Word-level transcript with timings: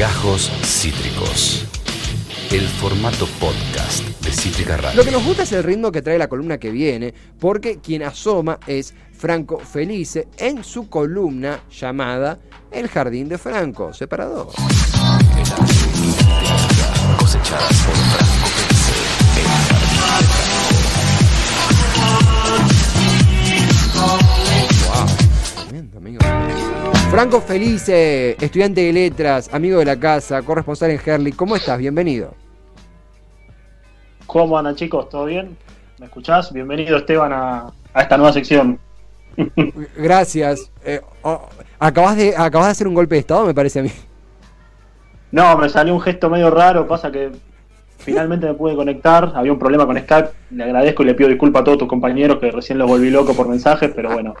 Gajos 0.00 0.50
Cítricos. 0.64 1.66
El 2.50 2.66
formato 2.66 3.26
podcast 3.38 4.02
de 4.24 4.32
Cítrica 4.32 4.78
Radio. 4.78 4.96
Lo 4.96 5.04
que 5.04 5.10
nos 5.10 5.22
gusta 5.22 5.42
es 5.42 5.52
el 5.52 5.62
ritmo 5.62 5.92
que 5.92 6.00
trae 6.00 6.16
la 6.16 6.26
columna 6.26 6.56
que 6.56 6.70
viene, 6.70 7.12
porque 7.38 7.80
quien 7.80 8.04
asoma 8.04 8.58
es 8.66 8.94
Franco 9.12 9.58
Felice 9.58 10.26
en 10.38 10.64
su 10.64 10.88
columna 10.88 11.64
llamada 11.70 12.38
El 12.70 12.88
Jardín 12.88 13.28
de 13.28 13.36
Franco, 13.36 13.92
separado. 13.92 14.46
Cosechadas 17.18 17.82
por 17.82 17.94
Franco 17.94 18.46
Felice. 18.56 18.94
El 19.36 19.46
Jardín 19.68 20.00
Wow, 24.88 25.66
tremendo, 25.68 25.98
amigo. 25.98 26.69
Franco 27.10 27.40
Felice, 27.40 28.36
estudiante 28.42 28.82
de 28.82 28.92
letras, 28.92 29.52
amigo 29.52 29.78
de 29.80 29.84
la 29.84 29.98
casa, 29.98 30.42
corresponsal 30.42 30.90
en 30.90 31.00
Herley. 31.04 31.32
¿Cómo 31.32 31.56
estás? 31.56 31.78
Bienvenido. 31.78 32.34
¿Cómo 34.26 34.56
andan 34.56 34.76
chicos? 34.76 35.08
¿Todo 35.08 35.24
bien? 35.24 35.56
¿Me 35.98 36.06
escuchás? 36.06 36.52
Bienvenido 36.52 36.96
Esteban 36.96 37.32
a, 37.32 37.72
a 37.92 38.02
esta 38.02 38.16
nueva 38.16 38.32
sección. 38.32 38.78
Gracias. 39.96 40.70
Eh, 40.84 41.00
oh, 41.22 41.48
acabas, 41.80 42.16
de, 42.16 42.34
acabas 42.36 42.68
de 42.68 42.72
hacer 42.72 42.86
un 42.88 42.94
golpe 42.94 43.16
de 43.16 43.20
estado, 43.20 43.44
me 43.44 43.54
parece 43.54 43.80
a 43.80 43.82
mí. 43.82 43.90
No, 45.32 45.56
me 45.58 45.68
salió 45.68 45.94
un 45.94 46.00
gesto 46.00 46.30
medio 46.30 46.48
raro, 46.50 46.86
pasa 46.86 47.10
que 47.10 47.30
finalmente 47.98 48.46
me 48.46 48.54
pude 48.54 48.76
conectar, 48.76 49.32
había 49.34 49.52
un 49.52 49.58
problema 49.58 49.84
con 49.84 49.98
Skype, 49.98 50.30
le 50.52 50.64
agradezco 50.64 51.02
y 51.02 51.06
le 51.06 51.14
pido 51.14 51.28
disculpas 51.28 51.62
a 51.62 51.64
todos 51.64 51.78
tus 51.78 51.88
compañeros 51.88 52.38
que 52.38 52.50
recién 52.52 52.78
los 52.78 52.88
volví 52.88 53.10
loco 53.10 53.34
por 53.34 53.48
mensajes, 53.48 53.90
pero 53.94 54.10
bueno, 54.12 54.34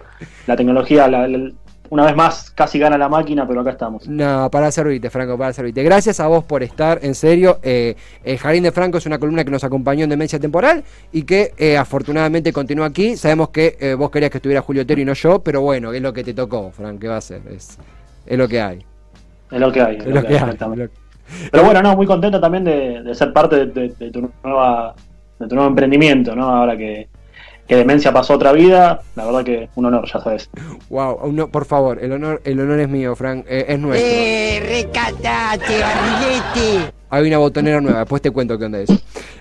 la 0.46 0.56
tecnología 0.56 1.06
la- 1.08 1.26
la- 1.28 1.50
una 1.90 2.04
vez 2.06 2.16
más 2.16 2.50
casi 2.52 2.78
gana 2.78 2.96
la 2.96 3.08
máquina, 3.08 3.46
pero 3.46 3.60
acá 3.60 3.70
estamos. 3.70 4.06
No, 4.08 4.48
para 4.50 4.70
servirte, 4.70 5.10
Franco, 5.10 5.36
para 5.36 5.52
servirte. 5.52 5.82
Gracias 5.82 6.20
a 6.20 6.26
vos 6.28 6.44
por 6.44 6.62
estar, 6.62 7.00
en 7.02 7.14
serio. 7.14 7.58
Eh, 7.62 7.96
el 8.24 8.38
Jardín 8.38 8.62
de 8.62 8.72
Franco 8.72 8.98
es 8.98 9.06
una 9.06 9.18
columna 9.18 9.44
que 9.44 9.50
nos 9.50 9.64
acompañó 9.64 10.04
en 10.04 10.10
Demencia 10.10 10.38
Temporal 10.38 10.82
y 11.12 11.24
que 11.24 11.52
eh, 11.58 11.76
afortunadamente 11.76 12.52
continúa 12.52 12.86
aquí. 12.86 13.16
Sabemos 13.16 13.50
que 13.50 13.76
eh, 13.80 13.94
vos 13.94 14.10
querías 14.10 14.30
que 14.30 14.38
estuviera 14.38 14.62
Julio 14.62 14.82
Otero 14.82 15.00
y 15.00 15.04
no 15.04 15.12
yo, 15.14 15.40
pero 15.42 15.60
bueno, 15.62 15.92
es 15.92 16.00
lo 16.00 16.12
que 16.12 16.24
te 16.24 16.32
tocó, 16.32 16.70
Frank, 16.70 17.00
¿qué 17.00 17.08
va 17.08 17.16
a 17.16 17.20
ser? 17.20 17.42
Es, 17.50 17.76
es 18.26 18.38
lo 18.38 18.46
que 18.48 18.60
hay. 18.60 18.78
Es 19.50 19.58
lo 19.60 19.72
que 19.72 19.80
hay. 19.82 19.96
es 19.96 20.06
lo 20.06 20.22
que 20.22 20.28
hay. 20.28 20.34
exactamente. 20.34 20.84
Lo- 20.84 21.50
Pero 21.50 21.64
bueno, 21.64 21.82
no, 21.82 21.96
muy 21.96 22.06
contento 22.06 22.40
también 22.40 22.64
de, 22.64 23.02
de 23.02 23.14
ser 23.14 23.32
parte 23.32 23.56
de, 23.56 23.66
de- 23.66 23.88
de 23.98 24.10
tu 24.10 24.30
nueva, 24.44 24.94
de 25.38 25.46
tu 25.48 25.54
nuevo 25.56 25.68
emprendimiento, 25.70 26.34
¿no? 26.36 26.44
Ahora 26.48 26.76
que, 26.76 27.08
que 27.70 27.76
Demencia 27.76 28.12
pasó 28.12 28.34
otra 28.34 28.50
vida, 28.50 29.00
la 29.14 29.24
verdad 29.24 29.44
que 29.44 29.68
un 29.76 29.86
honor, 29.86 30.04
ya 30.12 30.20
sabes. 30.20 30.50
Wow, 30.88 31.30
no, 31.30 31.52
por 31.52 31.66
favor, 31.66 32.02
el 32.02 32.10
honor, 32.10 32.42
el 32.44 32.58
honor 32.58 32.80
es 32.80 32.88
mío, 32.88 33.14
Frank, 33.14 33.46
eh, 33.48 33.66
es 33.68 33.78
nuestro. 33.78 34.10
¡Eh, 34.10 34.60
recatate, 34.68 35.78
barrilete! 35.78 36.92
Hay 37.10 37.28
una 37.28 37.38
botonera 37.38 37.80
nueva, 37.80 38.00
después 38.00 38.20
te 38.22 38.32
cuento 38.32 38.58
qué 38.58 38.64
onda 38.64 38.80
es. 38.80 38.90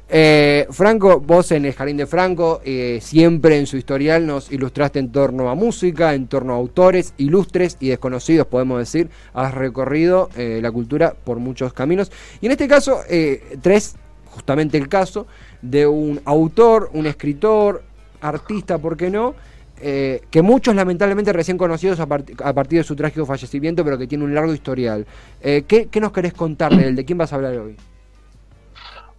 Eh, 0.08 0.68
Franco, 0.70 1.20
vos 1.20 1.52
en 1.54 1.66
el 1.66 1.74
Jardín 1.74 1.98
de 1.98 2.06
Franco, 2.06 2.62
eh, 2.64 3.00
siempre 3.02 3.58
en 3.58 3.66
su 3.66 3.78
historial 3.78 4.28
nos 4.28 4.52
ilustraste 4.52 5.00
en 5.00 5.12
torno 5.12 5.50
a 5.50 5.56
música, 5.56 6.14
en 6.14 6.28
torno 6.28 6.54
a 6.54 6.58
autores 6.58 7.16
ilustres 7.18 7.78
y 7.80 7.90
desconocidos, 7.90 8.46
podemos 8.46 8.78
decir. 8.78 9.10
Has 9.34 9.56
recorrido 9.56 10.30
eh, 10.38 10.60
la 10.62 10.72
cultura 10.72 11.16
por 11.24 11.40
muchos 11.40 11.74
caminos. 11.74 12.12
Y 12.42 12.46
en 12.46 12.52
este 12.52 12.68
caso, 12.68 13.00
eh, 13.10 13.58
tres, 13.64 13.96
justamente 14.28 14.78
el 14.78 14.88
caso 14.88 15.26
de 15.64 15.88
un 15.88 16.22
autor, 16.26 16.92
un 16.94 17.08
escritor, 17.08 17.89
artista, 18.22 18.78
¿por 18.78 18.98
qué 18.98 19.10
no? 19.10 19.36
Eh, 19.82 20.22
que 20.30 20.42
muchos 20.42 20.76
lamentablemente 20.76 21.32
recién 21.32 21.58
conocidos 21.58 22.00
a, 22.02 22.08
part- 22.08 22.42
a 22.44 22.54
partir 22.54 22.80
de 22.80 22.84
su 22.84 22.96
trágico 22.96 23.26
fallecimiento, 23.26 23.84
pero 23.86 23.98
que 23.98 24.08
tiene 24.08 24.26
un 24.26 24.34
largo 24.36 24.54
historial. 24.54 25.06
Eh, 25.42 25.64
¿qué, 25.68 25.88
qué 25.88 26.02
nos 26.02 26.12
querés 26.12 26.34
contar 26.34 26.76
de 26.76 26.88
él? 26.88 26.96
¿De 26.96 27.06
quién 27.06 27.18
vas 27.18 27.32
a 27.32 27.38
hablar 27.38 27.56
hoy? 27.58 27.78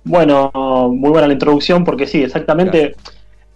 Bueno, 0.04 0.50
muy 0.54 1.10
buena 1.10 1.26
la 1.26 1.32
introducción 1.34 1.84
porque 1.84 2.06
sí, 2.06 2.22
exactamente 2.22 2.94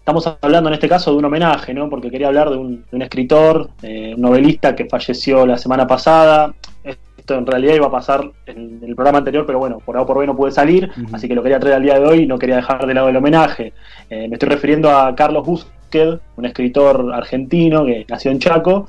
estamos 0.04 0.26
hablando 0.42 0.69
en 0.69 0.75
este 0.75 0.87
caso 0.87 1.12
de 1.12 1.16
un 1.16 1.25
homenaje, 1.25 1.72
¿no? 1.72 1.88
Porque 1.88 2.10
quería 2.10 2.26
hablar 2.26 2.50
de 2.50 2.59
un, 2.59 2.84
de 2.91 2.97
un 2.97 3.00
escritor, 3.00 3.70
eh, 3.82 4.12
un 4.15 4.20
novelista 4.20 4.76
que 4.76 4.84
falleció 4.84 5.47
la 5.47 5.56
semana 5.56 5.87
pasada. 5.87 6.54
Esto 6.84 7.37
en 7.37 7.47
realidad 7.47 7.76
iba 7.76 7.87
a 7.87 7.91
pasar 7.91 8.31
en 8.44 8.81
el 8.84 8.94
programa 8.94 9.16
anterior, 9.16 9.47
pero 9.47 9.59
bueno, 9.59 9.78
por 9.78 9.97
A 9.97 10.03
o 10.03 10.06
por 10.06 10.19
B 10.19 10.26
no 10.26 10.37
pude 10.37 10.50
salir, 10.50 10.91
así 11.15 11.26
que 11.26 11.34
lo 11.34 11.42
quería 11.42 11.59
traer 11.59 11.76
al 11.76 11.82
día 11.82 11.98
de 11.98 12.06
hoy 12.06 12.19
y 12.25 12.26
no 12.26 12.38
quería 12.38 12.56
dejar 12.56 12.87
de 12.87 12.92
lado 12.92 13.09
el 13.09 13.16
homenaje. 13.16 13.72
Eh, 14.10 14.28
me 14.28 14.34
estoy 14.34 14.50
refiriendo 14.50 14.91
a 14.91 15.15
Carlos 15.15 15.47
Busquet, 15.47 16.21
un 16.36 16.44
escritor 16.44 17.10
argentino 17.15 17.86
que 17.86 18.04
nació 18.06 18.31
en 18.31 18.41
Chaco, 18.41 18.86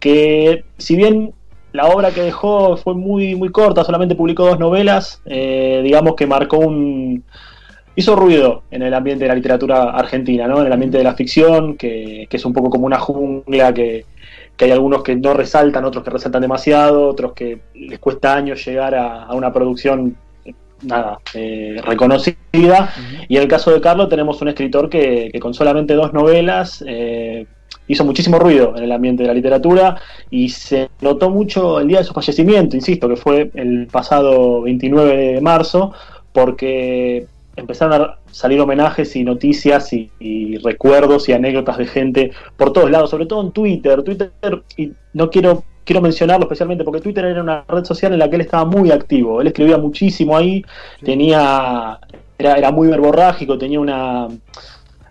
que 0.00 0.64
si 0.78 0.96
bien 0.96 1.34
la 1.72 1.88
obra 1.88 2.10
que 2.10 2.22
dejó 2.22 2.78
fue 2.78 2.94
muy, 2.94 3.34
muy 3.34 3.50
corta, 3.50 3.84
solamente 3.84 4.14
publicó 4.14 4.46
dos 4.46 4.58
novelas, 4.58 5.20
eh, 5.26 5.82
digamos 5.84 6.14
que 6.14 6.26
marcó 6.26 6.56
un... 6.56 7.22
hizo 7.96 8.16
ruido 8.16 8.62
en 8.70 8.82
el 8.82 8.94
ambiente 8.94 9.24
de 9.24 9.28
la 9.28 9.34
literatura 9.34 9.90
argentina, 9.90 10.46
¿no? 10.46 10.60
En 10.60 10.66
el 10.66 10.72
ambiente 10.72 10.98
de 10.98 11.04
la 11.04 11.14
ficción, 11.14 11.76
que, 11.76 12.26
que 12.28 12.36
es 12.36 12.44
un 12.44 12.52
poco 12.52 12.70
como 12.70 12.86
una 12.86 12.98
jungla 12.98 13.72
que, 13.72 14.04
que 14.56 14.64
hay 14.64 14.70
algunos 14.70 15.02
que 15.02 15.16
no 15.16 15.34
resaltan, 15.34 15.84
otros 15.84 16.04
que 16.04 16.10
resaltan 16.10 16.42
demasiado, 16.42 17.08
otros 17.08 17.32
que 17.32 17.60
les 17.74 17.98
cuesta 17.98 18.34
años 18.34 18.64
llegar 18.64 18.94
a, 18.94 19.24
a 19.24 19.34
una 19.34 19.52
producción 19.52 20.16
nada 20.82 21.18
eh, 21.34 21.80
reconocida. 21.84 22.92
Y 23.28 23.36
en 23.36 23.42
el 23.42 23.48
caso 23.48 23.70
de 23.70 23.80
Carlos 23.80 24.08
tenemos 24.08 24.40
un 24.42 24.48
escritor 24.48 24.88
que, 24.88 25.30
que 25.32 25.40
con 25.40 25.54
solamente 25.54 25.94
dos 25.94 26.12
novelas 26.12 26.84
eh, 26.86 27.46
hizo 27.88 28.04
muchísimo 28.04 28.38
ruido 28.38 28.74
en 28.76 28.84
el 28.84 28.92
ambiente 28.92 29.22
de 29.22 29.28
la 29.28 29.34
literatura 29.34 29.96
y 30.30 30.48
se 30.48 30.90
notó 31.00 31.30
mucho 31.30 31.80
el 31.80 31.88
día 31.88 31.98
de 31.98 32.04
su 32.04 32.14
fallecimiento, 32.14 32.76
insisto, 32.76 33.08
que 33.08 33.16
fue 33.16 33.50
el 33.54 33.86
pasado 33.88 34.62
29 34.62 35.34
de 35.34 35.40
marzo, 35.40 35.92
porque 36.32 37.26
empezaron 37.56 38.02
a 38.02 38.18
salir 38.30 38.60
homenajes 38.60 39.14
y 39.16 39.24
noticias 39.24 39.92
y, 39.92 40.10
y 40.18 40.56
recuerdos 40.58 41.28
y 41.28 41.32
anécdotas 41.32 41.78
de 41.78 41.86
gente 41.86 42.30
por 42.56 42.72
todos 42.72 42.90
lados, 42.90 43.10
sobre 43.10 43.26
todo 43.26 43.42
en 43.42 43.52
Twitter. 43.52 44.02
Twitter, 44.02 44.30
y 44.76 44.92
no 45.12 45.30
quiero, 45.30 45.62
quiero 45.84 46.00
mencionarlo 46.02 46.44
especialmente 46.44 46.84
porque 46.84 47.00
Twitter 47.00 47.24
era 47.26 47.42
una 47.42 47.64
red 47.68 47.84
social 47.84 48.12
en 48.12 48.18
la 48.18 48.28
que 48.28 48.36
él 48.36 48.42
estaba 48.42 48.64
muy 48.64 48.90
activo. 48.90 49.40
Él 49.40 49.46
escribía 49.46 49.78
muchísimo 49.78 50.36
ahí, 50.36 50.64
tenía 51.02 51.98
era, 52.38 52.54
era 52.56 52.70
muy 52.72 52.88
verborrágico, 52.88 53.56
tenía 53.58 53.78
una, 53.78 54.28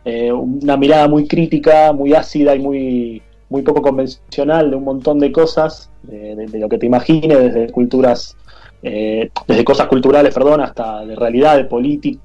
eh, 0.06 0.32
una 0.32 0.76
mirada 0.78 1.08
muy 1.08 1.28
crítica, 1.28 1.94
muy 1.94 2.14
ácida 2.14 2.56
y 2.56 2.60
muy, 2.60 3.22
muy 3.50 3.62
poco 3.62 3.82
convencional 3.82 4.70
de 4.70 4.76
un 4.76 4.84
montón 4.84 5.20
de 5.20 5.32
cosas, 5.32 5.90
de, 6.04 6.36
de- 6.36 6.48
de 6.48 6.60
lo 6.60 6.68
que 6.68 6.78
te 6.78 6.86
imagines, 6.86 7.40
desde 7.40 7.72
culturas, 7.72 8.36
eh, 8.82 9.30
desde 9.48 9.64
cosas 9.64 9.88
culturales, 9.88 10.34
perdón, 10.34 10.60
hasta 10.60 11.06
de 11.06 11.16
realidad, 11.16 11.56
de 11.56 11.64
política. 11.66 12.20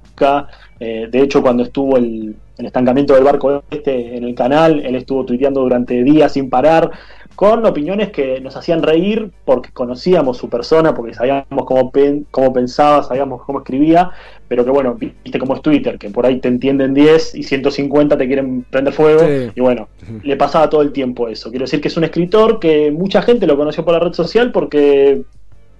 Eh, 0.80 1.08
de 1.10 1.20
hecho, 1.20 1.42
cuando 1.42 1.62
estuvo 1.64 1.96
el, 1.96 2.34
el 2.56 2.66
estancamiento 2.66 3.14
del 3.14 3.24
barco 3.24 3.62
este 3.70 4.16
en 4.16 4.24
el 4.24 4.34
canal, 4.34 4.80
él 4.84 4.94
estuvo 4.96 5.24
tuiteando 5.24 5.60
durante 5.62 6.02
días 6.04 6.32
sin 6.32 6.48
parar, 6.50 6.90
con 7.34 7.64
opiniones 7.64 8.10
que 8.10 8.40
nos 8.40 8.56
hacían 8.56 8.82
reír 8.82 9.30
porque 9.44 9.70
conocíamos 9.72 10.36
su 10.38 10.48
persona, 10.48 10.92
porque 10.92 11.14
sabíamos 11.14 11.64
cómo, 11.66 11.92
pen- 11.92 12.26
cómo 12.32 12.52
pensaba, 12.52 13.04
sabíamos 13.04 13.44
cómo 13.44 13.60
escribía, 13.60 14.10
pero 14.48 14.64
que 14.64 14.70
bueno, 14.72 14.94
viste 14.98 15.38
cómo 15.38 15.54
es 15.54 15.62
Twitter, 15.62 15.98
que 15.98 16.10
por 16.10 16.26
ahí 16.26 16.40
te 16.40 16.48
entienden 16.48 16.94
10 16.94 17.36
y 17.36 17.44
150 17.44 18.18
te 18.18 18.26
quieren 18.26 18.64
prender 18.68 18.92
fuego, 18.92 19.20
Sí. 19.20 19.52
y 19.54 19.60
bueno, 19.60 19.86
le 20.24 20.36
pasaba 20.36 20.68
todo 20.68 20.82
el 20.82 20.90
tiempo 20.92 21.28
eso. 21.28 21.50
Quiero 21.50 21.64
decir 21.64 21.80
que 21.80 21.86
es 21.88 21.96
un 21.96 22.02
escritor 22.04 22.58
que 22.58 22.90
mucha 22.90 23.22
gente 23.22 23.46
lo 23.46 23.56
conoció 23.56 23.84
por 23.84 23.94
la 23.94 24.00
red 24.00 24.14
social 24.14 24.50
porque 24.50 25.22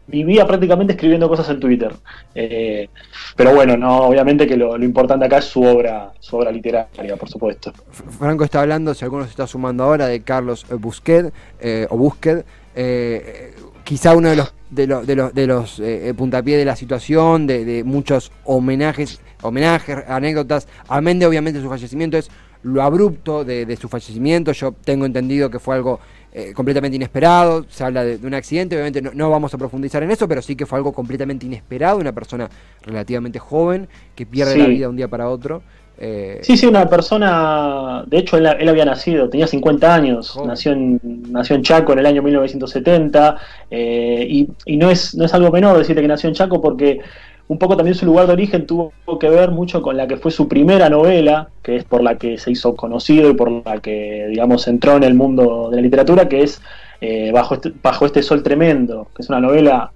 vivía 0.09 0.47
prácticamente 0.47 0.95
escribiendo 0.95 1.29
cosas 1.29 1.49
en 1.51 1.61
Twitter. 1.61 1.93
Eh, 2.35 2.89
pero 3.37 3.55
bueno, 3.55 3.77
no, 3.77 3.99
obviamente 3.99 4.47
que 4.47 4.57
lo, 4.57 4.77
lo 4.77 4.85
importante 4.85 5.27
acá 5.27 5.39
es 5.39 5.45
su 5.45 5.63
obra, 5.63 6.13
su 6.19 6.37
obra 6.37 6.51
literaria, 6.51 7.17
por 7.17 7.29
supuesto. 7.29 7.73
Franco 8.19 8.45
está 8.45 8.63
hablando, 8.63 8.95
si 8.95 9.05
alguno 9.05 9.25
se 9.25 9.31
está 9.31 9.47
sumando 9.47 9.85
ahora, 9.85 10.07
de 10.07 10.23
Carlos 10.23 10.67
Busquet, 10.69 11.33
eh, 11.61 11.87
o 11.91 11.97
Busquet, 11.97 12.45
eh, 12.75 13.55
quizá 13.85 14.17
uno 14.17 14.31
de 14.31 14.37
los 14.37 14.55
de 14.71 14.87
los 14.87 15.07
de 15.07 15.17
los, 15.17 15.35
de 15.35 15.47
los 15.47 15.83
puntapiés 16.17 16.59
de 16.59 16.65
la 16.65 16.77
situación, 16.77 17.47
de, 17.47 17.65
de 17.65 17.85
muchos 17.85 18.33
homenajes, 18.45 19.21
homenajes, 19.43 20.05
anécdotas, 20.09 20.69
amén 20.89 21.19
de 21.19 21.27
obviamente 21.27 21.61
su 21.63 21.69
fallecimiento, 21.69 22.19
es 22.19 22.31
lo 22.63 22.83
abrupto 22.83 23.45
de, 23.45 23.67
de 23.67 23.77
su 23.77 23.89
fallecimiento. 23.89 24.53
Yo 24.53 24.73
tengo 24.85 25.07
entendido 25.07 25.51
que 25.51 25.59
fue 25.59 25.75
algo 25.77 26.01
eh, 26.33 26.53
completamente 26.55 26.97
inesperado, 26.97 27.65
se 27.69 27.85
habla 27.85 28.05
de, 28.05 28.19
de 28.19 28.27
un 28.27 28.35
accidente, 28.35 28.77
obviamente 28.77 29.01
no, 29.01 29.11
no 29.15 29.31
vamos 29.31 29.53
a 29.55 29.59
profundizar 29.59 30.03
en 30.03 30.11
eso, 30.11 30.29
pero 30.29 30.43
sí 30.43 30.57
que 30.57 30.67
fue 30.67 30.79
algo 30.79 30.93
completamente 30.93 31.47
inesperado, 31.47 31.99
una 31.99 32.13
persona 32.13 32.49
relativamente 32.83 33.39
joven 33.39 33.89
que 34.15 34.27
pierde 34.27 34.53
Sí. 34.53 34.59
la 34.59 34.67
vida 34.67 34.81
de 34.83 34.89
un 34.89 34.97
día 34.97 35.09
para 35.09 35.29
otro. 35.31 35.63
eh, 36.01 36.39
Sí, 36.43 36.57
sí, 36.57 36.67
una 36.67 36.87
persona, 36.89 38.05
de 38.07 38.19
hecho 38.19 38.37
él, 38.37 38.47
él 38.47 38.69
había 38.69 38.85
nacido, 38.85 39.29
tenía 39.31 39.47
50 39.47 39.93
años, 39.95 40.39
nació 40.47 40.73
en, 40.73 41.01
nació 41.31 41.57
en 41.57 41.63
Chaco 41.63 41.93
en 41.95 42.01
el 42.01 42.07
año 42.07 42.23
1970, 42.23 43.37
eh, 43.71 44.27
y, 44.29 44.49
y 44.67 44.77
no, 44.77 44.91
es, 44.91 45.15
no 45.15 45.25
es 45.25 45.35
algo 45.35 45.51
menor 45.51 45.79
decirte 45.79 46.03
que 46.03 46.09
nació 46.09 46.29
en 46.29 46.35
Chaco 46.35 46.61
porque 46.61 47.01
un 47.49 47.59
poco 47.59 47.77
también 47.77 47.95
su 47.95 48.05
lugar 48.05 48.27
de 48.27 48.35
origen 48.35 48.67
tuvo 48.67 48.93
que 49.19 49.29
ver 49.29 49.51
mucho 49.51 49.81
con 49.81 49.97
la 49.97 50.07
que 50.07 50.19
fue 50.19 50.31
su 50.31 50.49
primera 50.49 50.91
novela, 50.91 51.49
que 51.63 51.77
es 51.77 51.85
por 51.85 52.03
la 52.03 52.19
que 52.19 52.37
se 52.39 52.51
hizo 52.51 52.77
conocido 52.77 53.31
y 53.31 53.35
por 53.35 53.51
la 53.51 53.81
que, 53.81 54.27
digamos, 54.29 54.69
entró 54.69 54.97
en 54.97 55.03
el 55.03 55.15
mundo 55.15 55.69
de 55.71 55.77
la 55.77 55.83
literatura, 55.83 56.29
que 56.29 56.43
es 56.43 56.61
eh, 57.01 57.31
Bajo, 57.33 57.55
este, 57.55 57.73
Bajo 57.83 58.05
este 58.05 58.23
Sol 58.23 58.43
Tremendo, 58.43 59.09
que 59.17 59.23
es 59.23 59.29
una 59.31 59.41
novela 59.41 59.93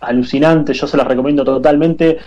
alucinantes, 0.00 0.78
yo 0.78 0.86
se 0.86 0.96
las 0.98 1.06
recomiendo 1.06 1.44
totalmente. 1.44 2.18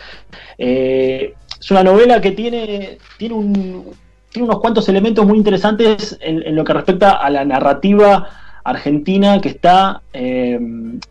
Eh, 0.58 1.36
es 1.60 1.72
una 1.72 1.84
novela 1.84 2.20
que 2.20 2.32
tiene, 2.32 2.98
tiene, 3.18 3.36
un, 3.36 3.92
tiene 4.32 4.48
unos 4.48 4.60
cuantos 4.60 4.90
elementos 4.90 5.26
muy 5.28 5.38
interesantes 5.38 6.18
en, 6.22 6.56
lo 6.56 6.64
que 6.64 6.74
respecta 6.74 7.12
a 7.12 7.30
la 7.30 7.46
narrativa 7.46 8.30
argentina 8.66 9.40
que 9.40 9.50
está 9.50 10.02
eh, 10.12 10.60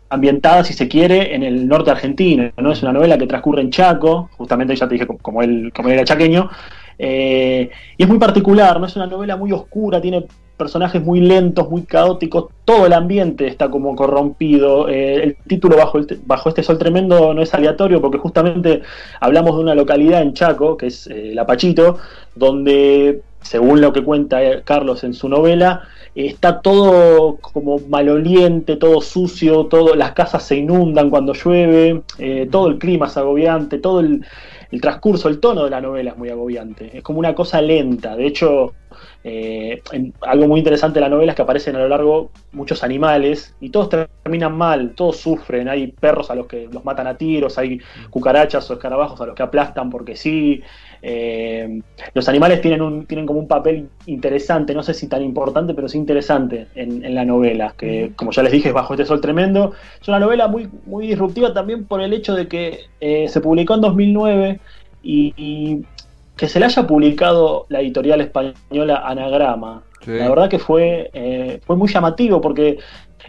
ambientada, 0.09 0.63
si 0.63 0.73
se 0.73 0.87
quiere, 0.87 1.33
en 1.33 1.41
el 1.41 1.67
norte 1.67 1.89
argentino. 1.89 2.51
¿no? 2.57 2.71
Es 2.71 2.83
una 2.83 2.91
novela 2.93 3.17
que 3.17 3.27
transcurre 3.27 3.61
en 3.61 3.71
Chaco, 3.71 4.29
justamente 4.37 4.75
ya 4.75 4.87
te 4.87 4.95
dije 4.95 5.07
como 5.07 5.41
él, 5.41 5.71
como 5.73 5.87
él 5.89 5.95
era 5.95 6.05
chaqueño, 6.05 6.49
eh, 6.99 7.69
y 7.97 8.03
es 8.03 8.09
muy 8.09 8.19
particular, 8.19 8.79
no 8.79 8.85
es 8.85 8.95
una 8.95 9.07
novela 9.07 9.37
muy 9.37 9.53
oscura, 9.53 10.01
tiene 10.01 10.25
personajes 10.57 11.01
muy 11.01 11.19
lentos, 11.21 11.69
muy 11.69 11.83
caóticos, 11.83 12.47
todo 12.63 12.85
el 12.85 12.93
ambiente 12.93 13.47
está 13.47 13.69
como 13.69 13.95
corrompido. 13.95 14.89
Eh, 14.89 15.23
el 15.23 15.37
título 15.47 15.77
bajo, 15.77 15.99
bajo 16.25 16.49
este 16.49 16.63
sol 16.63 16.77
tremendo 16.77 17.33
no 17.33 17.41
es 17.41 17.53
aleatorio 17.53 18.01
porque 18.01 18.17
justamente 18.17 18.81
hablamos 19.19 19.55
de 19.55 19.63
una 19.63 19.75
localidad 19.75 20.21
en 20.21 20.33
Chaco, 20.33 20.75
que 20.77 20.87
es 20.87 21.07
eh, 21.07 21.31
La 21.33 21.45
Pachito, 21.45 21.97
donde, 22.35 23.21
según 23.41 23.79
lo 23.79 23.93
que 23.93 24.03
cuenta 24.03 24.61
Carlos 24.63 25.03
en 25.05 25.13
su 25.13 25.29
novela, 25.29 25.83
está 26.15 26.61
todo 26.61 27.37
como 27.41 27.79
maloliente, 27.89 28.77
todo 28.77 29.01
sucio, 29.01 29.65
todo, 29.65 29.95
las 29.95 30.13
casas 30.13 30.43
se 30.43 30.55
inundan 30.55 31.09
cuando 31.09 31.33
llueve, 31.33 32.01
todo 32.49 32.67
el 32.67 32.77
clima 32.77 33.07
es 33.07 33.17
agobiante, 33.17 33.77
todo 33.79 33.99
el, 33.99 34.25
el 34.71 34.81
transcurso, 34.81 35.29
el 35.29 35.39
tono 35.39 35.63
de 35.63 35.69
la 35.69 35.81
novela 35.81 36.11
es 36.11 36.17
muy 36.17 36.29
agobiante. 36.29 36.97
Es 36.97 37.03
como 37.03 37.19
una 37.19 37.35
cosa 37.35 37.61
lenta. 37.61 38.15
De 38.15 38.27
hecho, 38.27 38.73
eh, 39.27 39.81
algo 40.21 40.47
muy 40.47 40.59
interesante 40.59 40.99
de 40.99 41.01
la 41.01 41.09
novela 41.09 41.31
es 41.31 41.35
que 41.35 41.41
aparecen 41.41 41.75
a 41.75 41.79
lo 41.79 41.89
largo 41.89 42.29
muchos 42.51 42.83
animales 42.83 43.55
y 43.59 43.71
todos 43.71 43.89
terminan 43.89 44.55
mal, 44.55 44.93
todos 44.93 45.17
sufren. 45.17 45.67
Hay 45.67 45.87
perros 45.87 46.29
a 46.29 46.35
los 46.35 46.45
que 46.45 46.69
los 46.71 46.85
matan 46.85 47.07
a 47.07 47.17
tiros, 47.17 47.57
hay 47.57 47.81
cucarachas 48.11 48.69
o 48.69 48.75
escarabajos 48.75 49.19
a 49.21 49.25
los 49.25 49.35
que 49.35 49.41
aplastan 49.41 49.89
porque 49.89 50.15
sí. 50.15 50.61
Eh, 51.01 51.81
los 52.13 52.29
animales 52.29 52.61
tienen, 52.61 52.83
un, 52.83 53.07
tienen 53.07 53.25
como 53.25 53.39
un 53.39 53.47
papel 53.47 53.89
interesante, 54.05 54.75
no 54.75 54.83
sé 54.83 54.93
si 54.93 55.07
tan 55.07 55.23
importante, 55.23 55.73
pero 55.73 55.89
sí 55.89 55.97
interesante 55.97 56.67
en, 56.75 57.15
la 57.15 57.25
novela, 57.25 57.73
que 57.75 58.11
como 58.15 58.31
ya 58.31 58.43
les 58.43 58.51
dije 58.51 58.67
es 58.67 58.73
Bajo 58.75 58.93
este 58.93 59.05
Sol 59.05 59.21
Tremendo. 59.21 59.73
Es 59.99 60.07
una 60.07 60.19
novela 60.19 60.47
muy, 60.47 60.69
muy 60.85 61.07
disruptiva 61.07 61.51
también 61.51 61.85
por 61.85 61.99
el 61.99 62.13
hecho 62.13 62.35
de 62.35 62.47
que 62.47 62.81
eh, 63.01 63.27
se 63.27 63.41
publicó 63.41 63.73
en 63.73 63.81
2009 63.81 64.59
y 65.01 65.83
que 66.35 66.47
se 66.47 66.59
le 66.59 66.65
haya 66.65 66.85
publicado 66.85 67.65
la 67.69 67.81
editorial 67.81 68.21
española 68.21 69.03
Anagrama, 69.05 69.83
la 70.05 70.29
verdad 70.29 70.49
que 70.49 70.59
fue, 70.59 71.09
eh, 71.13 71.59
fue 71.65 71.75
muy 71.75 71.87
llamativo 71.87 72.39
porque 72.39 72.77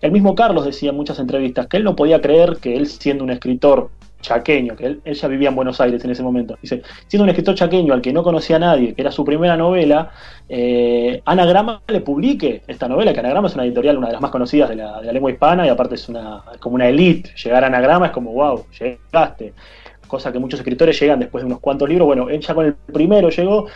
el 0.02 0.12
mismo 0.12 0.34
Carlos 0.34 0.64
decía 0.64 0.90
en 0.90 0.96
muchas 0.96 1.18
entrevistas 1.18 1.66
que 1.68 1.78
él 1.78 1.84
no 1.84 1.96
podía 1.96 2.20
creer 2.20 2.58
que 2.60 2.76
él 2.76 2.86
siendo 2.86 3.24
un 3.24 3.30
escritor 3.30 3.90
chaqueño, 4.20 4.74
que 4.76 4.86
él, 4.86 5.00
ya 5.04 5.28
vivía 5.28 5.50
en 5.50 5.54
Buenos 5.54 5.80
Aires 5.80 6.04
en 6.04 6.10
ese 6.10 6.22
momento, 6.22 6.58
dice, 6.60 6.82
siendo 7.06 7.22
un 7.22 7.28
escritor 7.28 7.54
chaqueño 7.54 7.94
al 7.94 8.00
que 8.00 8.12
no 8.12 8.22
conocía 8.22 8.56
a 8.56 8.58
nadie, 8.58 8.92
que 8.92 9.02
era 9.02 9.12
su 9.12 9.24
primera 9.24 9.56
novela, 9.56 10.10
eh, 10.48 11.22
Anagrama 11.24 11.82
le 11.86 12.00
publique 12.00 12.62
esta 12.66 12.88
novela, 12.88 13.12
que 13.12 13.20
Anagrama 13.20 13.46
es 13.46 13.54
una 13.54 13.64
editorial, 13.64 13.98
una 13.98 14.08
de 14.08 14.14
las 14.14 14.22
más 14.22 14.30
conocidas 14.30 14.68
de 14.68 14.76
la, 14.76 15.00
de 15.00 15.06
la 15.06 15.12
lengua 15.12 15.30
hispana 15.30 15.64
y 15.64 15.68
aparte 15.68 15.94
es, 15.94 16.08
una, 16.08 16.42
como 16.58 16.74
una 16.74 16.88
elite, 16.88 17.30
llegar 17.42 17.62
a 17.62 17.68
Anagrama 17.68 18.06
es 18.06 18.12
como, 18.12 18.32
wow, 18.32 18.64
llegaste 18.78 19.52
cosa 20.06 20.32
que 20.32 20.38
muchos 20.38 20.60
escritores 20.60 20.98
llegan 21.00 21.20
después 21.20 21.42
de 21.42 21.46
unos 21.46 21.60
cuantos 21.60 21.88
libros. 21.88 22.06
Bueno, 22.06 22.28
él 22.28 22.40
ya 22.40 22.54
con 22.54 22.66
el 22.66 22.74
primero 22.74 23.30
llegó. 23.30 23.66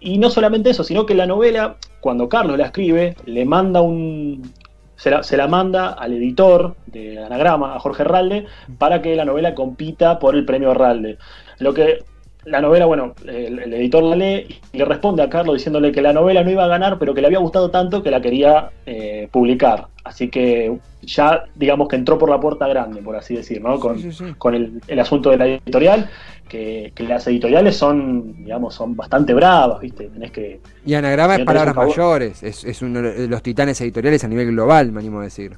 Y 0.00 0.18
no 0.18 0.30
solamente 0.30 0.70
eso, 0.70 0.82
sino 0.82 1.06
que 1.06 1.14
la 1.14 1.26
novela, 1.26 1.76
cuando 2.00 2.28
Carlos 2.28 2.58
la 2.58 2.66
escribe, 2.66 3.16
le 3.26 3.44
manda 3.44 3.80
un. 3.80 4.52
Se 4.96 5.36
la, 5.36 5.48
manda 5.48 5.94
al 5.94 6.12
editor 6.12 6.76
de 6.86 7.18
Anagrama, 7.18 7.74
a 7.74 7.80
Jorge 7.80 8.04
Ralde, 8.04 8.46
para 8.78 9.02
que 9.02 9.16
la 9.16 9.24
novela 9.24 9.52
compita 9.54 10.20
por 10.20 10.36
el 10.36 10.44
premio 10.44 10.74
Ralde. 10.74 11.18
Lo 11.58 11.74
que 11.74 12.04
la 12.44 12.60
novela, 12.60 12.86
bueno, 12.86 13.14
el, 13.26 13.72
editor 13.74 14.02
la 14.02 14.16
lee 14.16 14.60
y 14.72 14.78
le 14.78 14.84
responde 14.84 15.22
a 15.22 15.28
Carlos 15.28 15.56
diciéndole 15.56 15.92
que 15.92 16.02
la 16.02 16.12
novela 16.12 16.42
no 16.42 16.50
iba 16.50 16.64
a 16.64 16.68
ganar, 16.68 16.98
pero 16.98 17.14
que 17.14 17.20
le 17.20 17.28
había 17.28 17.38
gustado 17.38 17.70
tanto 17.70 18.02
que 18.02 18.10
la 18.10 18.20
quería 18.20 18.70
eh, 18.84 19.28
publicar. 19.30 19.86
Así 20.04 20.28
que 20.28 20.76
ya, 21.02 21.44
digamos 21.54 21.88
que 21.88 21.96
entró 21.96 22.18
por 22.18 22.28
la 22.28 22.40
puerta 22.40 22.66
grande, 22.66 23.00
por 23.00 23.14
así 23.14 23.36
decir, 23.36 23.62
¿no? 23.62 23.78
Con, 23.78 24.00
con 24.38 24.54
el, 24.54 24.98
asunto 24.98 25.30
de 25.30 25.36
la 25.36 25.46
editorial, 25.46 26.10
que, 26.48 26.92
las 26.98 27.26
editoriales 27.28 27.76
son, 27.76 28.44
digamos, 28.44 28.74
son 28.74 28.96
bastante 28.96 29.34
bravas, 29.34 29.80
¿viste? 29.80 30.08
Tenés 30.08 30.32
que. 30.32 30.60
Y 30.84 30.94
Anagrama 30.94 31.36
es 31.36 31.44
palabras 31.44 31.76
mayores, 31.76 32.42
es, 32.42 32.64
es 32.64 32.82
uno 32.82 33.00
de 33.02 33.28
los 33.28 33.42
titanes 33.42 33.80
editoriales 33.80 34.24
a 34.24 34.28
nivel 34.28 34.48
global, 34.48 34.90
me 34.90 35.00
animo 35.00 35.20
a 35.20 35.24
decir. 35.24 35.56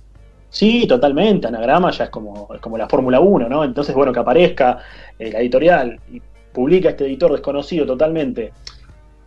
Sí, 0.50 0.86
totalmente. 0.86 1.48
Anagrama 1.48 1.90
ya 1.90 2.04
es 2.04 2.10
como, 2.10 2.48
es 2.54 2.60
como 2.60 2.78
la 2.78 2.88
Fórmula 2.88 3.18
1, 3.18 3.48
¿no? 3.48 3.64
Entonces, 3.64 3.92
bueno, 3.94 4.12
que 4.12 4.20
aparezca 4.20 4.78
eh, 5.18 5.32
la 5.32 5.40
editorial 5.40 5.98
y 6.12 6.22
publica 6.54 6.88
este 6.90 7.04
editor 7.04 7.32
desconocido 7.32 7.84
totalmente 7.84 8.52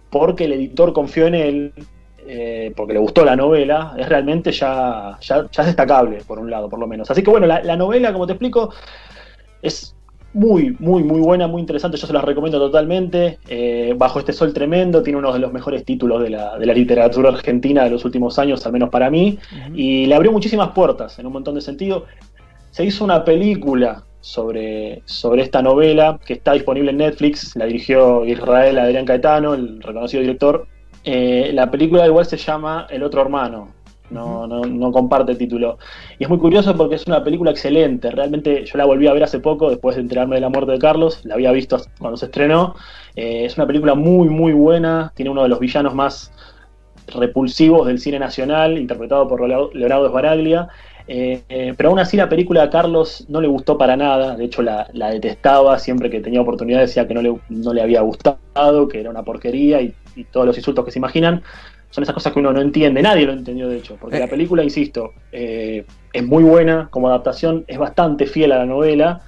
porque 0.09 0.45
el 0.45 0.53
editor 0.53 0.94
confió 0.94 1.27
en 1.27 1.35
él, 1.35 1.74
eh, 2.25 2.74
porque 2.75 2.94
le 2.94 3.00
gustó 3.00 3.24
la 3.25 3.35
novela, 3.35 3.94
es 3.97 4.07
realmente 4.07 4.51
ya, 4.51 5.18
ya, 5.21 5.45
es 5.51 5.65
destacable, 5.65 6.19
por 6.25 6.39
un 6.39 6.50
lado, 6.50 6.69
por 6.69 6.79
lo 6.79 6.88
menos. 6.88 7.12
Así 7.12 7.21
que 7.21 7.29
bueno, 7.29 7.45
la, 7.45 7.75
novela, 7.75 8.13
como 8.13 8.25
te 8.25 8.33
explico, 8.33 8.74
es 9.62 9.95
muy, 10.33 10.75
muy, 10.79 11.03
muy 11.03 11.19
buena, 11.19 11.47
muy 11.47 11.62
interesante, 11.62 11.97
yo 11.97 12.07
se 12.07 12.13
la 12.13 12.21
recomiendo 12.21 12.59
totalmente. 12.59 13.39
Eh, 13.47 13.94
Bajo 13.97 14.19
este 14.19 14.33
sol 14.33 14.53
tremendo, 14.53 15.03
tiene 15.03 15.19
uno 15.19 15.33
de 15.33 15.39
los 15.39 15.51
mejores 15.51 15.83
títulos 15.83 16.21
de 16.21 16.29
la, 16.29 16.57
de 16.57 16.65
la 16.65 16.74
literatura 16.74 17.29
argentina 17.29 17.83
de 17.83 17.91
los 17.91 18.06
últimos 18.06 18.39
años, 18.39 18.65
al 18.65 18.74
menos 18.74 18.89
para 18.89 19.09
mí, 19.09 19.38
y 19.74 20.06
le 20.06 20.15
abrió 20.15 20.31
muchísimas 20.31 20.69
puertas 20.69 21.19
en 21.19 21.27
un 21.27 21.33
montón 21.33 21.56
de 21.56 21.62
sentidos. 21.62 22.03
Se 22.71 22.83
hizo 22.83 23.03
una 23.03 23.24
película 23.24 24.03
sobre, 24.19 25.02
sobre 25.06 25.44
esta 25.44 25.62
novela 25.62 26.19
que 26.25 26.34
está 26.34 26.54
disponible 26.54 26.92
en 26.92 26.98
Netflix, 26.98 27.56
la 27.56 27.66
dirigió 27.66 28.25
Israel 28.25 28.80
Adrián 28.80 29.06
Caetano, 29.06 29.54
el 29.54 29.81
reconocido 29.81 30.22
director. 30.22 30.68
Eh, 31.04 31.52
la 31.54 31.72
película 31.72 32.06
igual 32.06 32.25
se 32.25 32.38
llama 32.38 32.88
El 32.90 33.04
otro 33.04 33.22
hermano, 33.22 33.69
no, 34.10 34.48
no, 34.48 34.62
no, 34.62 34.92
comparte 34.92 35.31
el 35.31 35.38
título. 35.38 35.78
Y 36.19 36.24
es 36.24 36.30
muy 36.30 36.40
curioso 36.40 36.75
porque 36.75 36.96
es 36.96 37.08
una 37.08 37.24
película 37.24 37.52
excelente, 37.52 38.12
realmente 38.12 38.66
yo 38.66 38.78
la 38.78 38.86
volví 38.86 39.08
a 39.08 39.14
ver 39.14 39.24
hace 39.24 39.40
poco, 39.40 39.69
después 39.69 39.96
de 39.96 40.02
enterarme 40.02 40.36
de 40.36 40.42
la 40.42 40.50
muerte 40.50 40.72
de 40.74 40.80
Carlos, 40.80 41.24
la 41.24 41.36
había 41.36 41.52
visto 41.52 41.78
cuando 42.00 42.18
se 42.18 42.25
estrenó. 42.25 42.75
Eh, 43.16 43.46
es 43.46 43.58
una 43.58 43.68
película 43.68 43.96
muy, 43.96 44.30
muy 44.30 44.54
buena, 44.54 45.12
tiene 45.16 45.31
uno 45.31 45.44
de 45.44 45.50
los 45.50 45.60
villanos 45.60 45.94
más 45.94 46.31
repulsivos 47.08 47.88
del 47.88 48.00
cine 48.00 48.20
nacional, 48.20 48.78
interpretado 48.78 49.28
por 49.28 49.48
Leonardo 49.48 50.10
Sbaraglia, 50.10 50.68
eh, 51.07 51.42
eh, 51.48 51.74
pero 51.77 51.89
aún 51.89 52.00
así 52.00 52.18
la 52.18 52.27
película 52.27 52.63
a 52.63 52.69
Carlos 52.69 53.25
no 53.30 53.39
le 53.39 53.48
gustó 53.48 53.77
para 53.77 53.95
nada, 53.95 54.36
de 54.36 54.45
hecho 54.45 54.62
la, 54.62 54.89
detestaba, 54.93 55.79
siempre 55.79 56.10
que 56.10 56.20
tenía 56.20 56.41
oportunidad 56.41 56.82
decía 56.82 57.08
que 57.08 57.13
no 57.13 57.22
le, 57.22 57.36
no 57.50 57.74
le 57.74 57.82
había 57.82 58.01
gustado, 58.01 58.88
que 58.89 59.00
era 59.00 59.10
una 59.10 59.24
porquería 59.24 59.82
y, 59.82 59.93
todos 60.32 60.48
los 60.48 60.58
insultos 60.58 60.84
que 60.84 60.89
se 60.89 60.98
imaginan. 60.98 61.43
Son 61.91 62.03
esas 62.03 62.15
cosas 62.15 62.34
que 62.34 62.39
uno 62.39 62.51
no 62.51 62.60
entiende, 62.60 63.01
nadie 63.03 63.25
lo 63.25 63.34
entendió 63.34 63.70
de 63.70 63.77
hecho, 63.77 63.98
porque 64.01 64.20
la 64.20 64.25
eh. 64.25 64.29
película, 64.29 64.63
insisto, 64.63 65.13
es 65.32 65.86
muy 66.25 66.43
buena 66.43 66.88
como 66.89 67.08
adaptación, 67.08 67.63
es 67.67 67.77
bastante 67.77 68.25
fiel 68.25 68.51
a 68.51 68.58
la 68.58 68.65
novela, 68.65 69.22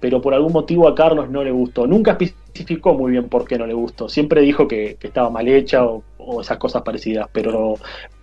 pero 0.00 0.20
por 0.20 0.34
algún 0.34 0.52
motivo 0.52 0.88
a 0.88 0.94
Carlos 0.94 1.28
no 1.28 1.42
le 1.42 1.50
gustó. 1.50 1.86
Nunca 1.86 2.12
especificó 2.12 2.94
muy 2.94 3.12
bien 3.12 3.28
por 3.28 3.46
qué 3.46 3.58
no 3.58 3.66
le 3.66 3.74
gustó. 3.74 4.08
Siempre 4.08 4.40
dijo 4.40 4.68
que, 4.68 4.96
estaba 5.02 5.30
mal 5.30 5.48
hecha 5.48 5.84
o, 5.84 6.02
esas 6.40 6.58
cosas 6.58 6.82
parecidas, 6.82 7.28
pero, 7.32 7.74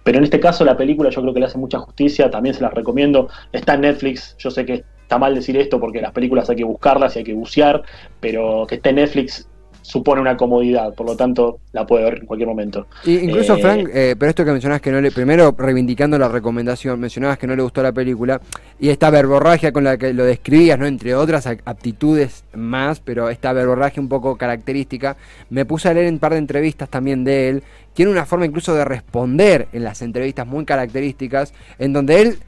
pero 0.06 0.20
en 0.20 0.24
este 0.24 0.40
caso 0.40 0.64
la 0.64 0.78
película 0.78 1.10
yo 1.10 1.20
creo 1.20 1.34
que 1.34 1.40
le 1.40 1.48
hace 1.48 1.58
mucha 1.58 1.80
justicia, 1.80 2.30
también 2.30 2.54
se 2.54 2.62
las 2.62 2.72
recomiendo. 2.72 3.28
Está 3.52 3.74
en 3.74 3.82
Netflix, 3.82 4.36
yo 4.38 4.52
sé 4.52 4.64
que 4.64 4.86
está 5.02 5.18
mal 5.18 5.34
decir 5.34 5.58
esto 5.58 5.80
porque 5.80 6.00
las 6.00 6.12
películas 6.12 6.48
hay 6.48 6.58
que 6.58 6.64
buscarlas 6.64 7.16
y 7.16 7.20
hay 7.20 7.26
que 7.26 7.34
bucear, 7.34 7.82
pero 8.20 8.68
que 8.68 8.76
esté 8.76 8.90
en 8.90 8.98
Netflix 8.98 9.50
supone 9.86 10.20
una 10.20 10.36
comodidad, 10.36 10.96
por 10.96 11.06
lo 11.06 11.15
tanto 11.15 11.60
la 11.72 11.86
puede 11.86 12.06
ver 12.06 12.18
en 12.22 12.25
cualquier 12.25 12.50
momento. 12.50 12.88
incluso 13.06 13.56
eh, 13.56 13.62
Frank, 13.62 13.89
eh, 13.94 14.15
pero 14.18 14.32
esto 14.32 14.44
que 14.44 14.51
mencionabas 14.51 14.82
que 14.82 14.92
no 14.92 15.00
le, 15.00 15.12
primero 15.12 15.54
reivindicando 15.56 16.18
la 16.18 16.27
recomendación, 16.27 17.00
mencionabas 17.00 17.38
que 17.38 17.46
no 17.46 17.56
le 17.56 17.62
gustó 17.62 17.84
la 17.84 17.92
película 17.92 18.42
y 18.80 18.89
esta 18.89 19.12
verborragia 19.12 19.72
con 19.72 19.84
la 19.84 19.96
que 19.98 20.12
lo 20.12 20.25
describías, 20.25 20.80
no 20.80 20.88
entre 20.88 21.13
otras 21.13 21.46
aptitudes 21.46 22.46
más, 22.56 23.00
pero 23.00 23.30
esta 23.30 23.54
verborragia 23.54 24.01
un 24.01 24.10
poco 24.10 24.36
característica, 24.38 25.18
me 25.51 25.65
puse 25.65 25.88
a 25.88 25.94
leer 25.94 26.12
un 26.12 26.18
par 26.18 26.32
de 26.32 26.39
entrevistas 26.39 26.89
también 26.89 27.24
de 27.24 27.50
él, 27.50 27.63
tiene 27.94 28.12
una 28.12 28.25
forma 28.25 28.48
incluso 28.48 28.74
de 28.74 28.86
responder 28.86 29.68
en 29.72 29.84
las 29.84 30.01
entrevistas 30.01 30.48
muy 30.48 30.65
características, 30.65 31.54
en 31.77 31.94
donde 31.94 32.22
él 32.22 32.39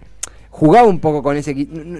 jugaba 0.50 0.88
un 0.88 1.00
poco 1.00 1.22
con 1.22 1.38
ese 1.38 1.53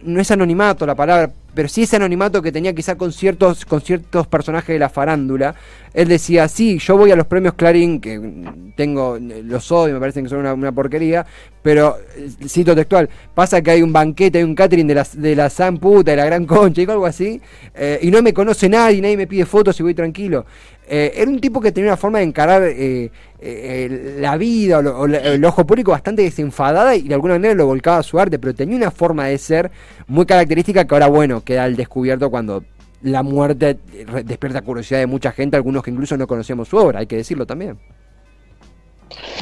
no 0.04 0.20
es 0.20 0.32
anonimato 0.32 0.88
la 0.88 0.96
palabra 0.96 1.32
pero 1.58 1.70
sí 1.70 1.82
ese 1.82 1.96
anonimato 1.96 2.44
que 2.44 2.52
tenía 2.52 2.76
quizá 2.76 3.00
con 3.00 3.12
ciertos 3.12 3.66
con 3.66 3.82
ciertos 3.82 4.28
personajes 4.28 4.76
de 4.76 4.78
la 4.78 4.90
farándula 4.90 5.56
él 5.98 6.08
decía 6.08 6.48
sí 6.48 6.78
yo 6.78 6.96
voy 6.96 7.10
a 7.10 7.16
los 7.16 7.26
premios 7.26 7.56
Clarín 7.56 8.00
que 8.00 8.22
tengo 8.76 9.18
los 9.20 9.72
odio 9.72 9.96
me 9.96 10.00
parecen 10.00 10.26
que 10.26 10.30
son 10.30 10.46
una, 10.46 10.72
porquería 10.72 11.26
pero 11.64 11.98
eh, 12.16 12.30
cito 12.48 12.76
textual 12.76 13.10
pasa 13.34 13.64
que 13.64 13.72
hay 13.72 13.82
un 13.82 13.92
banquete 13.92 14.38
hay 14.38 14.44
un 14.44 14.54
catering 14.54 14.86
de 14.86 14.94
la 14.94 15.08
de 15.12 15.36
la 15.36 15.50
San 15.50 15.80
Puta 15.80 16.12
de 16.12 16.18
la 16.18 16.26
Gran 16.26 16.46
Concha 16.46 16.84
y 16.84 16.86
algo 16.86 17.08
así 17.08 17.42
eh, 17.74 17.98
y 18.04 18.12
no 18.12 18.22
me 18.22 18.32
conoce 18.32 18.70
nadie 18.70 19.02
nadie 19.02 19.18
me 19.18 19.26
pide 19.26 19.48
fotos 19.48 19.80
y 19.80 19.84
voy 19.84 19.96
tranquilo 19.96 20.46
eh, 20.88 21.14
era 21.16 21.32
un 21.32 21.42
tipo 21.42 21.60
que 21.60 21.72
tenía 21.72 21.90
una 21.90 21.98
forma 21.98 22.20
de 22.20 22.26
encarar 22.26 22.62
la 22.62 24.38
vida 24.38 24.80
o, 24.80 25.06
el 25.08 25.44
ojo 25.46 25.66
público 25.66 25.92
bastante 25.92 26.22
desenfadada 26.22 26.96
y 26.96 27.08
de 27.08 27.16
alguna 27.16 27.34
manera 27.34 27.56
lo 27.56 27.66
volcaba 27.66 27.98
a 27.98 28.04
su 28.04 28.18
arte, 28.20 28.40
pero 28.40 28.56
tenía 28.56 28.78
una 28.78 28.90
forma 28.90 29.26
de 29.26 29.38
ser 29.38 29.70
muy 30.08 30.26
característica 30.26 30.86
que 30.86 30.96
ahora, 30.96 31.08
bueno, 31.08 31.44
queda 31.44 31.66
al 31.66 31.76
descubierto 31.76 32.30
cuando 32.30 32.64
la 33.02 33.24
muerte 33.24 33.78
despierta 34.26 34.62
curiosidad 34.62 35.00
de 35.00 35.08
mucha 35.08 35.32
gente, 35.32 35.58
algunos 35.58 35.84
que 35.84 35.92
incluso 35.92 36.18
no 36.18 36.28
conocíamos 36.28 36.68
su 36.68 36.78
obra, 36.78 37.00
hay 37.00 37.08
que 37.08 37.18
decirlo 37.18 37.46
también. 37.46 37.78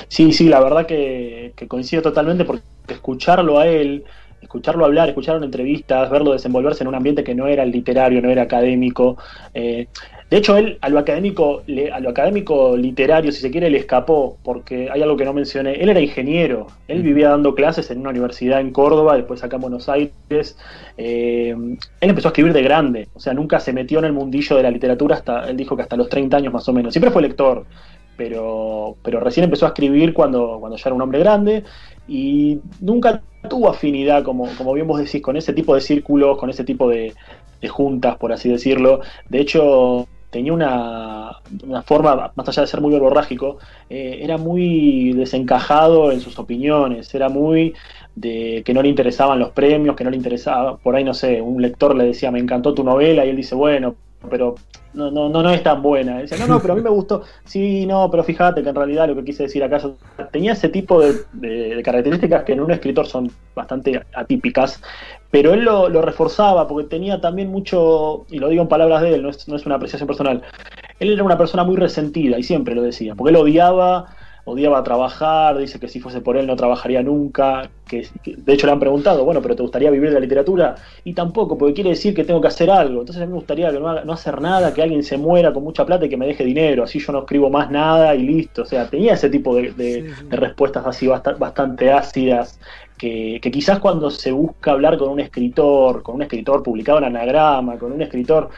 Sí, 0.08 0.32
sí, 0.34 0.48
la 0.48 0.60
verdad 0.60 0.86
que, 0.86 1.54
que 1.56 1.68
coincido 1.68 2.02
totalmente 2.02 2.46
porque 2.46 2.64
escucharlo 2.88 3.60
a 3.60 3.68
él, 3.68 4.06
escucarlo 4.42 4.86
hablar, 4.86 5.10
escuchar 5.10 5.38
en 5.38 5.44
entrevistas, 5.44 6.10
verlo 6.10 6.32
desenvolverse 6.32 6.84
en 6.84 6.88
un 6.88 6.96
ambiente 6.96 7.24
que 7.24 7.36
no 7.36 7.48
era 7.48 7.66
literario, 7.66 8.22
no 8.22 8.30
era 8.30 8.44
académico. 8.44 9.18
Eh, 9.54 9.88
de 10.30 10.38
hecho, 10.38 10.58
él 10.58 10.80
a 10.82 10.90
lo 10.90 10.98
académico, 10.98 11.62
a 11.94 12.00
lo 12.00 12.10
académico 12.10 12.76
literario, 12.76 13.32
si 13.32 13.42
se 13.42 13.52
quiere, 13.52 13.70
le 13.70 13.78
escapó, 13.78 14.38
porque 14.44 14.90
hay 14.92 15.02
algo 15.02 15.18
que 15.18 15.26
no 15.26 15.34
mencioné. 15.34 15.76
Él 15.76 15.90
era 15.90 16.00
ingeniero, 16.00 16.68
él 16.88 17.04
vivía 17.04 17.30
dando 17.30 17.54
clases 17.54 17.92
en 17.92 18.00
una 18.00 18.10
universidad 18.10 18.60
en 18.60 18.72
Córdoba, 18.72 19.16
después 19.16 19.44
acá 19.44 19.58
en 19.58 19.62
Buenos 19.62 19.88
Aires. 19.88 20.58
Eh, 20.98 21.50
él 21.52 22.10
empezó 22.10 22.30
a 22.30 22.32
escribir 22.32 22.54
de 22.54 22.64
grande, 22.64 23.08
o 23.14 23.20
sea, 23.20 23.34
nunca 23.34 23.60
se 23.60 23.72
metió 23.72 24.00
en 24.00 24.06
el 24.06 24.14
mundillo 24.14 24.56
de 24.56 24.64
la 24.64 24.72
literatura 24.72 25.16
hasta, 25.16 25.48
él 25.48 25.58
dijo 25.58 25.76
que 25.76 25.84
hasta 25.84 25.96
los 25.96 26.10
30 26.10 26.38
años 26.38 26.54
más 26.54 26.68
o 26.68 26.74
menos. 26.74 26.94
Siempre 26.94 27.12
fue 27.12 27.22
lector, 27.22 27.66
pero, 28.18 28.96
pero 29.04 29.20
recién 29.20 29.44
empezó 29.44 29.66
a 29.66 29.70
escribir 29.70 30.14
cuando, 30.14 30.58
cuando 30.60 30.78
ya 30.78 30.84
era 30.88 30.96
un 30.96 31.02
hombre 31.02 31.20
grande 31.20 31.64
y 32.08 32.60
nunca 32.80 33.22
tuvo 33.50 33.70
afinidad, 33.70 34.24
como, 34.24 34.48
como 34.58 34.74
bien 34.74 34.88
vos 34.88 35.00
decís, 35.00 35.22
con 35.22 35.38
ese 35.38 35.54
tipo 35.54 35.76
de 35.76 35.82
círculos, 35.82 36.38
con 36.38 36.50
ese 36.50 36.64
tipo 36.64 36.90
de, 36.90 37.14
juntas, 37.70 38.18
por 38.18 38.32
así 38.32 38.50
decirlo. 38.50 39.02
De 39.30 39.40
hecho, 39.40 40.08
tenía 40.30 40.54
una, 40.54 41.42
forma, 41.86 42.32
más 42.36 42.50
allá 42.50 42.62
de 42.62 42.68
ser 42.68 42.82
muy 42.82 42.92
verborrágico, 42.92 43.58
eh, 43.90 44.20
era 44.22 44.38
muy 44.38 45.14
desencajado 45.14 46.12
en 46.12 46.20
sus 46.20 46.38
opiniones, 46.40 47.14
era 47.16 47.30
muy 47.30 47.74
de 48.16 48.64
que 48.66 48.74
no 48.74 48.82
le 48.82 48.90
interesaban 48.90 49.40
los 49.40 49.52
premios, 49.52 49.96
que 49.96 50.04
no 50.04 50.10
le 50.10 50.18
interesaba, 50.18 50.78
por 50.78 50.96
ahí 50.96 51.04
no 51.04 51.14
sé, 51.14 51.42
un 51.42 51.62
lector 51.62 51.96
le 51.96 52.06
decía, 52.06 52.32
me 52.32 52.40
encantó 52.40 52.74
tu 52.74 52.84
novela, 52.84 53.26
y 53.26 53.30
él 53.30 53.36
dice, 53.36 53.56
bueno, 53.56 53.96
pero 54.30 54.56
no, 54.94 55.12
no, 55.12 55.30
no, 55.30 55.44
no 55.44 55.50
es 55.50 55.62
tan 55.62 55.82
buena. 55.82 56.22
Dice, 56.22 56.38
no, 56.40 56.48
no, 56.48 56.60
pero 56.60 56.74
a 56.74 56.76
mí 56.76 56.82
me 56.82 56.90
gustó. 56.90 57.24
Sí, 57.46 57.86
no, 57.86 58.10
pero 58.10 58.24
fíjate 58.24 58.64
que 58.64 58.70
en 58.70 58.76
realidad 58.76 59.08
lo 59.08 59.16
que 59.16 59.24
quise 59.24 59.44
decir 59.44 59.64
acá 59.64 59.80
tenía 60.32 60.54
ese 60.54 60.70
tipo 60.70 61.00
de, 61.02 61.82
características 61.84 62.44
que 62.44 62.54
en 62.54 62.62
un 62.62 62.72
escritor 62.72 63.06
son 63.06 63.32
bastante 63.56 64.02
atípicas, 64.14 64.82
pero 65.32 65.54
él 65.54 65.64
lo, 65.64 65.90
reforzaba 66.02 66.68
porque 66.68 66.88
tenía 66.88 67.22
también 67.22 67.50
mucho, 67.50 68.26
y 68.30 68.40
lo 68.40 68.50
digo 68.50 68.64
en 68.64 68.68
palabras 68.68 69.02
de 69.02 69.16
él, 69.16 69.24
no 69.24 69.30
es, 69.30 69.48
no 69.48 69.56
es 69.56 69.66
una 69.66 69.76
apreciación 69.76 70.08
personal, 70.08 70.42
él 71.00 71.14
era 71.14 71.24
una 71.24 71.38
persona 71.38 71.64
muy 71.64 71.76
resentida 71.76 72.38
y 72.38 72.44
siempre 72.44 72.76
lo 72.76 72.82
decía, 72.82 73.16
porque 73.16 73.30
él 73.30 73.36
odiaba 73.38 74.08
odiaba 74.46 74.84
trabajar, 74.84 75.58
dice 75.58 75.80
que 75.80 75.88
si 75.88 76.00
fuese 76.00 76.22
por 76.22 76.38
él 76.38 76.46
no 76.46 76.56
trabajaría 76.56 77.02
nunca, 77.02 77.70
que, 77.88 78.08
de 78.24 78.54
hecho 78.54 78.68
le 78.68 78.74
han 78.74 78.80
preguntado, 78.80 79.26
bueno, 79.26 79.42
pero 79.42 79.56
¿te 79.56 79.64
gustaría 79.64 79.90
vivir 79.90 80.10
de 80.10 80.16
la 80.16 80.20
literatura? 80.20 80.76
Y 81.04 81.14
tampoco, 81.14 81.58
porque 81.58 81.74
quiere 81.74 81.90
decir 81.90 82.14
que 82.14 82.24
tengo 82.24 82.40
que 82.40 82.48
hacer 82.48 82.70
algo, 82.70 83.02
entonces 83.02 83.24
a 83.24 83.26
mí 83.26 83.32
me 83.32 83.38
gustaría 83.38 83.72
que 83.72 83.80
no, 83.80 84.06
no 84.06 84.14
hacer 84.14 84.40
nada, 84.40 84.72
que 84.72 84.84
alguien 84.84 85.04
se 85.04 85.18
muera 85.18 85.52
con 85.52 85.64
mucha 85.64 85.84
plata 85.84 86.06
y 86.06 86.10
que 86.10 86.18
me 86.18 86.28
deje 86.28 86.46
dinero, 86.46 86.84
así 86.84 87.00
yo 87.00 87.12
no 87.12 87.20
escribo 87.20 87.50
más 87.50 87.72
nada 87.72 88.14
y 88.14 88.20
listo, 88.20 88.62
o 88.62 88.66
sea, 88.66 88.88
tenía 88.88 89.14
ese 89.14 89.32
tipo 89.32 89.56
de, 89.56 90.14
respuestas 90.30 90.86
así 90.86 91.08
bastante, 91.08 91.92
ácidas, 91.92 92.60
que, 93.00 93.40
que, 93.42 93.52
quizás 93.52 93.80
cuando 93.80 94.12
se 94.12 94.32
busca 94.32 94.72
hablar 94.72 94.98
con 94.98 95.10
un 95.10 95.20
escritor, 95.20 96.04
con 96.04 96.16
un 96.16 96.22
escritor 96.22 96.62
publicado 96.62 97.00
en 97.00 97.06
anagrama, 97.06 97.78
con 97.78 97.92
un 97.92 98.02
escritor 98.02 98.50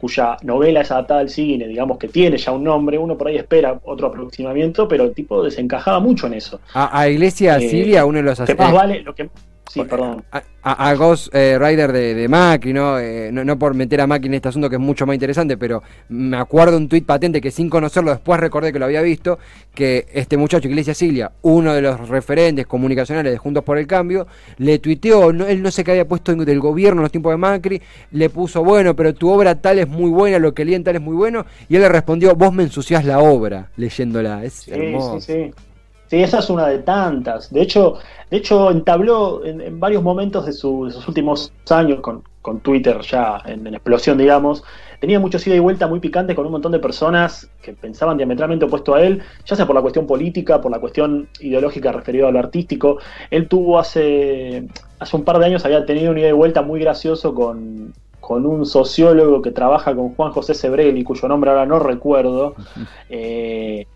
cuya 0.00 0.36
novela 0.42 0.80
es 0.80 0.90
adaptada 0.90 1.20
al 1.20 1.30
cine, 1.30 1.66
digamos 1.66 1.98
que 1.98 2.08
tiene 2.08 2.36
ya 2.36 2.52
un 2.52 2.64
nombre, 2.64 2.98
uno 2.98 3.16
por 3.16 3.28
ahí 3.28 3.36
espera 3.36 3.78
otro 3.84 4.08
aproximamiento, 4.08 4.86
pero 4.86 5.04
el 5.04 5.14
tipo 5.14 5.42
desencajaba 5.42 6.00
mucho 6.00 6.26
en 6.26 6.34
eso. 6.34 6.60
A, 6.74 7.08
Iglesia 7.08 7.58
eh, 7.58 7.68
Silvia, 7.68 8.04
uno 8.04 8.18
de 8.18 8.24
los... 8.24 8.40
Que 8.40 8.54
más 8.54 8.72
vale, 8.72 9.02
lo 9.02 9.14
que, 9.14 9.28
Sí, 9.68 9.82
perdón. 9.84 10.24
A, 10.62 10.94
Ghost 10.94 11.32
eh, 11.32 11.58
Rider 11.60 11.92
de, 11.92 12.14
de 12.14 12.28
Macri, 12.28 12.72
eh, 12.74 13.30
¿no? 13.32 13.44
¿no? 13.44 13.58
por 13.58 13.74
meter 13.74 14.00
a 14.00 14.06
Macri 14.06 14.26
en 14.26 14.34
este 14.34 14.48
asunto 14.48 14.68
que 14.68 14.76
es 14.76 14.80
mucho 14.80 15.06
más 15.06 15.14
interesante, 15.14 15.56
pero 15.56 15.82
me 16.08 16.36
acuerdo 16.36 16.76
un 16.76 16.88
tuit 16.88 17.06
patente 17.06 17.40
que 17.40 17.52
sin 17.52 17.70
conocerlo 17.70 18.10
después 18.10 18.40
recordé 18.40 18.72
que 18.72 18.78
lo 18.78 18.86
había 18.86 19.02
visto, 19.02 19.38
que 19.74 20.06
este 20.12 20.36
muchacho 20.36 20.66
Iglesia 20.66 20.94
Silvia, 20.94 21.30
uno 21.42 21.72
de 21.72 21.82
los 21.82 22.08
referentes 22.08 22.66
comunicacionales 22.66 23.32
de 23.32 23.38
Juntos 23.38 23.62
por 23.62 23.78
el 23.78 23.86
Cambio, 23.86 24.26
le 24.58 24.78
tuiteó, 24.80 25.32
no, 25.32 25.46
él 25.46 25.62
no 25.62 25.70
sé 25.70 25.84
qué 25.84 25.92
había 25.92 26.08
puesto 26.08 26.34
del 26.34 26.60
gobierno 26.60 27.00
en 27.00 27.04
los 27.04 27.12
tiempos 27.12 27.32
de 27.32 27.36
Macri, 27.36 27.82
le 28.10 28.30
puso, 28.30 28.64
bueno, 28.64 28.96
pero 28.96 29.14
tu 29.14 29.30
obra 29.30 29.54
tal 29.60 29.78
es 29.78 29.88
muy 29.88 30.10
buena, 30.10 30.38
lo 30.40 30.52
que 30.52 30.64
leen 30.64 30.82
tal 30.82 30.96
es 30.96 31.02
muy 31.02 31.14
bueno, 31.14 31.46
y 31.68 31.76
él 31.76 31.82
le 31.82 31.88
respondió, 31.88 32.34
vos 32.34 32.52
me 32.52 32.64
ensuciás 32.64 33.04
la 33.04 33.20
obra 33.20 33.70
leyéndola, 33.76 34.44
es 34.44 34.66
hermoso. 34.66 35.20
Sí, 35.20 35.32
sí. 35.32 35.65
Sí, 36.08 36.22
esa 36.22 36.38
es 36.38 36.50
una 36.50 36.68
de 36.68 36.78
tantas. 36.80 37.52
De 37.52 37.62
hecho, 37.62 37.98
de 38.30 38.36
hecho 38.36 38.70
entabló 38.70 39.44
en, 39.44 39.80
varios 39.80 40.02
momentos 40.02 40.46
de, 40.46 40.52
sus 40.52 41.08
últimos 41.08 41.52
años 41.70 42.00
con, 42.00 42.22
Twitter 42.62 43.00
ya 43.00 43.42
en, 43.44 43.66
explosión, 43.66 44.18
digamos. 44.18 44.62
Tenía 45.00 45.18
muchos 45.18 45.44
ida 45.46 45.56
y 45.56 45.58
vuelta 45.58 45.88
muy 45.88 45.98
picante 45.98 46.34
con 46.36 46.46
un 46.46 46.52
montón 46.52 46.70
de 46.72 46.78
personas 46.78 47.50
que 47.60 47.72
pensaban 47.72 48.16
diametralmente 48.16 48.64
opuesto 48.64 48.94
a 48.94 49.02
él, 49.02 49.20
ya 49.44 49.56
sea 49.56 49.66
por 49.66 49.74
la 49.74 49.82
cuestión 49.82 50.06
política, 50.06 50.60
por 50.60 50.70
la 50.70 50.78
cuestión 50.78 51.28
ideológica 51.40 51.90
referida 51.90 52.28
a 52.28 52.30
lo 52.30 52.38
artístico. 52.38 52.98
Él 53.30 53.48
tuvo 53.48 53.80
hace, 53.80 54.68
hace 55.00 55.16
un 55.16 55.24
par 55.24 55.40
de 55.40 55.46
años, 55.46 55.64
había 55.64 55.84
tenido 55.84 56.12
un 56.12 56.18
ida 56.18 56.28
y 56.28 56.32
vuelta 56.32 56.62
muy 56.62 56.78
gracioso 56.78 57.34
con, 57.34 57.92
con 58.20 58.46
un 58.46 58.64
sociólogo 58.64 59.42
que 59.42 59.50
trabaja 59.50 59.94
con 59.94 60.14
Juan 60.14 60.32
José 60.32 60.54
Sebrelli, 60.54 61.02
cuyo 61.02 61.28
nombre 61.28 61.50
ahora 61.50 61.66
no 61.66 61.78
recuerdo. 61.78 62.54
Eh, 63.08 63.86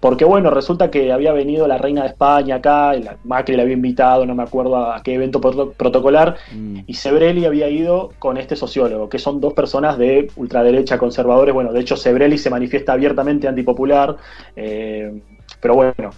porque 0.00 0.24
bueno, 0.24 0.50
resulta 0.50 0.90
que 0.90 1.12
había 1.12 1.32
venido 1.32 1.66
la 1.66 1.78
reina 1.78 2.02
de 2.02 2.08
España 2.08 2.56
acá, 2.56 2.94
y 2.96 3.02
la, 3.02 3.16
Macri 3.24 3.56
le 3.56 3.62
había 3.62 3.74
invitado, 3.74 4.26
no 4.26 4.34
me 4.34 4.42
acuerdo 4.42 4.76
a, 4.76 5.02
qué 5.02 5.14
evento 5.14 5.40
protocolar, 5.40 6.36
mm. 6.52 6.80
y 6.86 6.94
Sebrelli 6.94 7.44
había 7.44 7.68
ido 7.68 8.12
con 8.18 8.36
este 8.36 8.56
sociólogo, 8.56 9.08
que 9.08 9.18
son 9.18 9.40
dos 9.40 9.54
personas 9.54 9.98
de 9.98 10.30
ultraderecha 10.36 10.98
conservadores. 10.98 11.54
Bueno, 11.54 11.72
de 11.72 11.80
hecho 11.80 11.96
Sebrelli 11.96 12.38
se 12.38 12.50
manifiesta 12.50 12.92
abiertamente 12.92 13.48
antipopular, 13.48 14.16
eh, 14.54 15.20
pero 15.60 15.74
bueno, 15.74 16.10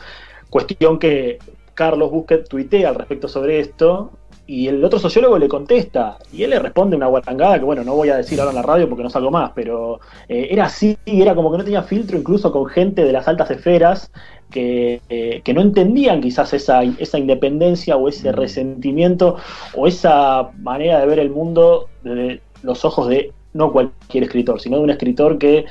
cuestión 0.50 0.98
que 0.98 1.38
Carlos 1.74 2.10
Busquet 2.10 2.48
tuitea 2.48 2.88
al 2.88 2.96
respecto 2.96 3.28
sobre 3.28 3.60
esto, 3.60 4.10
y 4.48 4.66
el 4.66 4.82
otro 4.82 4.98
sociólogo 4.98 5.38
le 5.38 5.46
contesta, 5.46 6.16
y 6.32 6.42
él 6.42 6.50
le 6.50 6.58
responde 6.58 6.96
una 6.96 7.06
guatangada 7.06 7.58
que, 7.58 7.66
bueno, 7.66 7.84
no 7.84 7.94
voy 7.94 8.08
a 8.08 8.16
decir 8.16 8.40
ahora 8.40 8.52
en 8.52 8.56
la 8.56 8.62
radio 8.62 8.88
porque 8.88 9.02
no 9.02 9.10
salgo 9.10 9.30
más, 9.30 9.52
pero 9.54 10.00
eh, 10.26 10.48
era 10.50 10.64
así, 10.64 10.96
era 11.04 11.34
como 11.34 11.52
que 11.52 11.58
no 11.58 11.64
tenía 11.64 11.82
filtro 11.82 12.16
incluso 12.16 12.50
con 12.50 12.64
gente 12.64 13.04
de 13.04 13.12
las 13.12 13.28
altas 13.28 13.50
esferas 13.50 14.10
que, 14.50 15.02
eh, 15.10 15.42
que 15.44 15.52
no 15.52 15.60
entendían 15.60 16.22
quizás 16.22 16.54
esa, 16.54 16.82
esa 16.82 17.18
independencia 17.18 17.98
o 17.98 18.08
ese 18.08 18.32
mm. 18.32 18.36
resentimiento 18.36 19.36
o 19.74 19.86
esa 19.86 20.48
manera 20.58 20.98
de 21.00 21.06
ver 21.06 21.18
el 21.18 21.28
mundo 21.28 21.90
desde 22.02 22.40
los 22.62 22.86
ojos 22.86 23.06
de 23.08 23.34
no 23.52 23.70
cualquier 23.70 24.24
escritor, 24.24 24.62
sino 24.62 24.78
de 24.78 24.82
un 24.84 24.90
escritor 24.90 25.36
que 25.36 25.66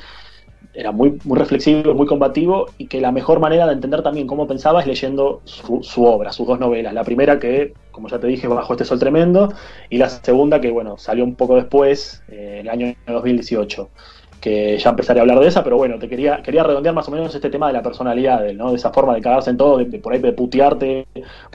era 0.78 0.92
muy, 0.92 1.18
muy 1.24 1.40
reflexivo, 1.40 1.96
muy 1.96 2.06
combativo 2.06 2.68
y 2.78 2.86
que 2.86 3.02
la 3.02 3.12
mejor 3.12 3.40
manera 3.40 3.66
de 3.66 3.74
entender 3.74 4.04
también 4.04 4.28
cómo 4.28 4.48
pensaba 4.48 4.80
es 4.80 4.86
leyendo 4.86 5.42
su, 5.44 6.06
obra, 6.06 6.32
sus 6.32 6.46
dos 6.46 6.60
novelas. 6.60 6.94
La 6.94 7.04
primera 7.04 7.40
que, 7.40 7.74
como 7.92 8.10
ya 8.10 8.20
te 8.20 8.28
dije, 8.28 8.48
Bajo 8.48 8.74
este 8.74 8.86
sol 8.86 9.00
tremendo 9.00 9.52
y 9.90 9.98
la 9.98 10.08
segunda 10.08 10.62
que, 10.62 10.70
bueno, 10.70 11.00
salió 11.00 11.24
un 11.24 11.34
poco 11.34 11.56
después, 11.56 12.22
eh, 12.30 12.60
el 12.62 12.70
año 12.70 12.94
2018 13.08 13.90
que 14.40 14.78
ya 14.78 14.92
empezaré 14.92 15.20
a 15.20 15.24
hablar 15.24 15.40
de 15.40 15.48
esa, 15.48 15.64
pero 15.64 15.78
bueno, 15.78 15.98
te 15.98 16.08
quería, 16.08 16.44
quería 16.44 16.62
redondear 16.64 16.94
más 16.94 17.08
o 17.08 17.12
menos 17.12 17.34
este 17.34 17.50
tema 17.50 17.66
de 17.68 17.74
la 17.74 17.82
personalidad, 17.82 18.44
de, 18.44 18.54
¿no? 18.54 18.70
de 18.70 18.76
esa 18.76 18.92
forma 18.92 19.16
de 19.16 19.22
cagarse 19.22 19.50
en 19.50 19.58
todo, 19.58 19.80
de, 19.80 19.86
por 19.98 20.14
ahí 20.14 20.20
de 20.20 20.32
putearte 20.32 21.08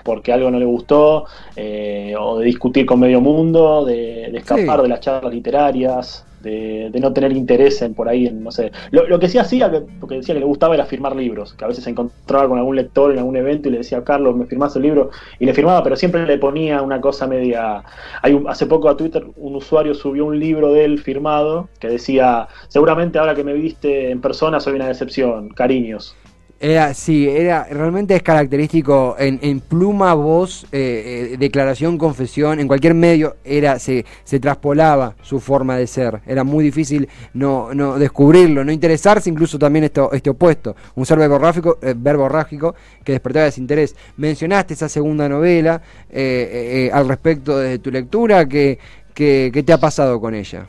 porque 0.03 0.33
algo 0.33 0.51
no 0.51 0.59
le 0.59 0.65
gustó, 0.65 1.27
eh, 1.55 2.17
o 2.19 2.41
de 2.41 2.47
discutir 2.47 2.85
con 2.85 2.99
medio 2.99 3.21
mundo, 3.21 3.85
de, 3.85 4.37
escapar 4.37 4.83
de 4.83 4.89
las 4.89 4.99
charlas 4.99 5.33
literarias, 5.33 6.27
de, 6.43 6.91
no 7.01 7.13
tener 7.13 7.33
interés 7.33 7.81
en 7.83 7.95
por 7.95 8.09
ahí, 8.09 8.27
en, 8.27 8.43
no 8.43 8.51
sé. 8.51 8.73
Lo, 8.91 9.19
que 9.19 9.29
sí 9.29 9.39
hacía, 9.39 9.71
que, 9.71 9.83
porque 10.01 10.17
decía 10.17 10.35
que 10.35 10.41
le 10.41 10.47
gustaba 10.47 10.75
era 10.75 10.85
firmar 10.85 11.17
libros, 11.17 11.55
que 11.55 11.65
a 11.65 11.69
veces 11.69 11.85
se 11.85 11.91
encontraba 11.91 12.49
con 12.49 12.59
algún 12.59 12.77
lector 12.77 13.13
en 13.13 13.19
algún 13.19 13.37
evento 13.37 13.69
y 13.69 13.73
le 13.73 13.79
decía, 13.79 14.05
Carlos, 14.05 14.37
me 14.37 14.47
firmás 14.47 14.77
el 14.77 14.83
libro, 14.83 15.11
y 15.39 15.47
le 15.47 15.55
firmaba, 15.55 15.83
pero 15.83 15.97
siempre 15.97 16.27
le 16.27 16.39
ponía 16.39 16.83
una 16.83 17.01
cosa 17.01 17.27
media... 17.27 17.83
Hay 18.23 18.41
hace 18.49 18.67
poco 18.67 18.89
a 18.89 18.97
Twitter 18.97 19.25
un 19.37 19.57
usuario 19.57 19.95
subió 19.95 20.27
un 20.27 20.39
libro 20.39 20.73
de 20.73 20.85
él 20.85 20.99
firmado 20.99 21.69
que 21.79 21.89
decía, 21.89 22.49
seguramente 22.69 23.19
ahora 23.19 23.35
que 23.35 23.45
me 23.45 23.53
viste 23.53 24.11
en 24.11 24.21
persona 24.21 24.61
soy 24.61 24.75
una 24.75 24.89
decepción, 24.89 25.49
cariños. 25.51 26.17
Era, 26.65 26.95
sí, 26.95 27.29
era, 27.29 27.65
realmente 27.65 28.15
es 28.15 28.23
característico 28.23 29.17
en, 29.19 29.59
pluma, 29.59 30.15
voz, 30.15 30.65
eh, 30.71 31.33
eh, 31.33 31.37
declaración, 31.37 31.99
confesión, 31.99 32.61
en 32.61 32.69
cualquier 32.69 32.95
medio 32.95 33.35
era, 33.43 33.81
se, 33.81 34.05
se 34.23 34.39
traspolaba 34.39 35.17
su 35.23 35.41
forma 35.41 35.77
de 35.77 35.89
ser. 35.89 36.21
Era 36.25 36.45
muy 36.45 36.63
difícil 36.63 37.09
no, 37.35 37.75
no 37.75 37.99
descubrirlo, 37.99 38.65
no 38.65 38.71
interesarse, 38.71 39.29
incluso 39.29 39.59
también 39.59 39.87
esto, 39.87 40.13
este 40.13 40.31
opuesto, 40.31 40.77
un 40.95 41.05
ser 41.05 41.19
verborrágico, 41.19 41.79
eh, 41.83 41.95
verborrágico 41.97 42.77
que 43.03 43.11
despertaba 43.11 43.47
desinterés. 43.47 43.97
Mencionaste 44.17 44.75
esa 44.75 44.89
segunda 44.89 45.29
novela 45.29 45.83
al 46.13 47.09
respecto 47.09 47.59
de 47.59 47.81
tu 47.81 47.91
lectura, 47.91 48.47
¿qué, 48.47 48.79
qué, 49.15 49.51
qué 49.53 49.65
te 49.65 49.73
ha 49.73 49.79
pasado 49.79 50.21
con 50.21 50.33
ella? 50.33 50.69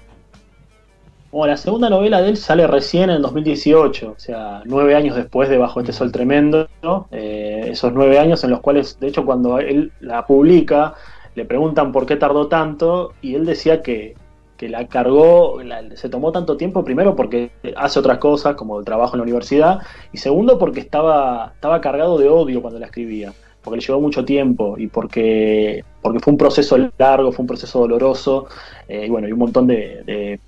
Bueno, 1.33 1.47
la 1.47 1.57
segunda 1.57 1.89
novela 1.89 2.21
de 2.21 2.29
él 2.29 2.37
sale 2.37 2.67
recién 2.67 3.09
en 3.09 3.23
2018, 3.23 4.13
o 4.15 4.19
sea, 4.19 4.61
nueve 4.65 4.93
años 4.93 5.15
después 5.15 5.49
de 5.49 5.57
Bajo 5.57 5.79
este 5.79 5.91
Sol 5.91 6.11
Tremendo. 6.11 6.67
Eh, 7.09 7.69
esos 7.71 7.91
nueve 7.91 8.19
años 8.19 8.43
en 8.43 8.51
los 8.51 8.59
cuales, 8.59 8.99
de 8.99 9.07
hecho, 9.07 9.25
cuando 9.25 9.57
él 9.57 9.91
la 9.99 10.27
publica, 10.27 10.93
le 11.33 11.45
preguntan 11.45 11.91
por 11.91 12.05
qué 12.05 12.17
tardó 12.17 12.49
tanto, 12.49 13.13
y 13.23 13.33
él 13.33 13.47
decía 13.47 13.81
que, 13.81 14.13
que 14.57 14.69
la 14.69 14.85
cargó, 14.85 15.57
se 15.95 16.07
tomó 16.07 16.31
tanto 16.31 16.55
tiempo, 16.55 16.85
primero 16.85 17.15
porque 17.15 17.49
hace 17.77 17.97
otras 17.97 18.19
cosas, 18.19 18.53
como 18.53 18.77
el 18.77 18.85
trabajo 18.85 19.15
en 19.15 19.17
la 19.17 19.23
universidad, 19.23 19.79
y 20.11 20.19
segundo 20.19 20.59
porque 20.59 20.81
estaba, 20.81 21.53
estaba 21.55 21.81
cargado 21.81 22.19
de 22.19 22.29
odio 22.29 22.61
cuando 22.61 22.77
la 22.77 22.85
escribía, 22.85 23.33
porque 23.63 23.79
le 23.79 23.83
llevó 23.83 23.99
mucho 23.99 24.23
tiempo 24.23 24.75
y 24.77 24.85
porque, 24.85 25.83
porque 25.99 26.19
fue 26.19 26.29
un 26.29 26.37
proceso 26.37 26.77
largo, 26.99 27.31
fue 27.31 27.41
un 27.41 27.47
proceso 27.47 27.79
doloroso, 27.79 28.45
eh, 28.87 29.07
y 29.07 29.09
bueno, 29.09 29.27
y 29.27 29.31
un 29.31 29.39
montón 29.39 29.65
de 29.65 30.39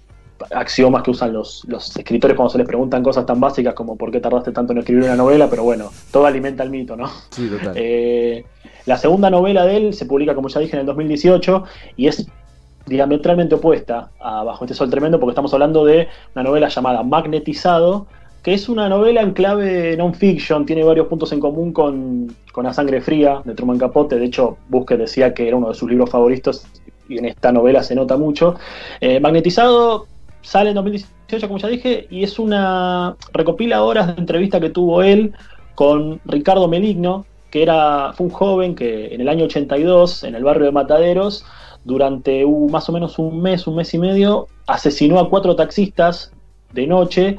axiomas 0.52 1.04
que 1.04 1.12
usan 1.12 1.34
los, 1.34 1.64
los 1.68 1.96
escritores 1.96 2.36
cuando 2.36 2.52
se 2.52 2.58
les 2.58 2.68
preguntan 2.68 3.04
cosas 3.04 3.26
tan 3.26 3.40
básicas 3.40 3.74
como 3.74 3.96
por 3.96 4.12
qué 4.12 4.20
tardaste 4.20 4.52
tanto 4.52 4.74
en 4.74 4.80
escribir 4.80 5.04
una 5.04 5.16
novela, 5.16 5.50
pero 5.50 5.64
bueno, 5.64 5.90
todo 6.12 6.26
alimenta 6.26 6.64
el 6.64 6.70
mito, 6.70 6.96
¿no? 6.96 7.10
Sí, 7.30 7.48
total. 7.48 7.74
Eh, 7.76 8.46
la 8.86 8.98
segunda 8.98 9.30
novela 9.30 9.66
de 9.66 9.78
él 9.78 9.94
se 9.94 10.06
publica, 10.06 10.36
como 10.36 10.48
ya 10.50 10.60
dije, 10.60 10.76
en 10.76 10.82
el 10.82 10.86
2018 10.86 11.64
y 11.98 12.08
es 12.08 12.28
diametralmente 12.86 13.56
opuesta 13.56 14.12
a 14.20 14.44
Bajo 14.44 14.66
este 14.66 14.76
Sol 14.76 14.90
Tremendo 14.90 15.20
porque 15.20 15.32
estamos 15.32 15.54
hablando 15.54 15.86
de 15.86 16.08
una 16.36 16.44
novela 16.44 16.70
llamada 16.70 17.02
Magnetizado, 17.04 18.06
que 18.44 18.54
es 18.54 18.70
una 18.70 18.88
novela 18.88 19.22
en 19.22 19.34
clave 19.34 19.98
non-fiction, 19.98 20.68
tiene 20.68 20.84
varios 20.84 21.08
puntos 21.08 21.32
en 21.32 21.40
común 21.40 21.74
con, 21.74 22.36
con 22.52 22.68
A 22.68 22.74
Sangre 22.74 23.02
Fría 23.02 23.42
de 23.44 23.56
Truman 23.56 23.80
Capote, 23.80 24.20
de 24.20 24.26
hecho 24.26 24.58
Busque 24.70 24.98
decía 24.98 25.34
que 25.34 25.48
era 25.48 25.58
uno 25.58 25.70
de 25.70 25.74
sus 25.74 25.90
libros 25.90 26.12
favoritos 26.12 26.68
y 27.10 27.18
en 27.18 27.26
esta 27.26 27.52
novela 27.52 27.82
se 27.82 27.96
nota 27.96 28.18
mucho. 28.18 28.56
Eh, 29.02 29.20
Magnetizado 29.20 30.08
sale 30.46 30.70
en 30.70 30.76
2018, 30.76 31.48
como 31.48 31.60
ya 31.60 31.68
dije, 31.68 32.08
y 32.10 32.24
es 32.24 32.38
una 32.38 33.16
recopila 33.34 33.84
horas 33.84 34.08
de 34.08 34.22
entrevista 34.22 34.60
que 34.60 34.70
tuvo 34.70 35.02
él 35.02 35.34
con 35.74 36.22
Ricardo 36.26 36.68
Meligno, 36.68 37.26
que 37.50 37.64
era, 37.64 38.14
fue 38.14 38.28
un 38.28 38.32
joven 38.32 38.76
que 38.76 39.14
en 39.14 39.22
el 39.22 39.28
año 39.28 39.46
82, 39.46 40.24
en 40.24 40.36
el 40.36 40.44
barrio 40.44 40.66
de 40.66 40.72
Mataderos, 40.72 41.46
durante 41.84 42.46
más 42.70 42.88
o 42.90 42.92
menos 42.92 43.18
un 43.18 43.42
mes, 43.42 43.66
un 43.66 43.76
mes 43.76 43.94
y 43.94 43.98
medio, 43.98 44.48
asesinó 44.68 45.20
a 45.20 45.30
cuatro 45.30 45.56
taxistas 45.56 46.32
de 46.74 46.88
noche 46.88 47.38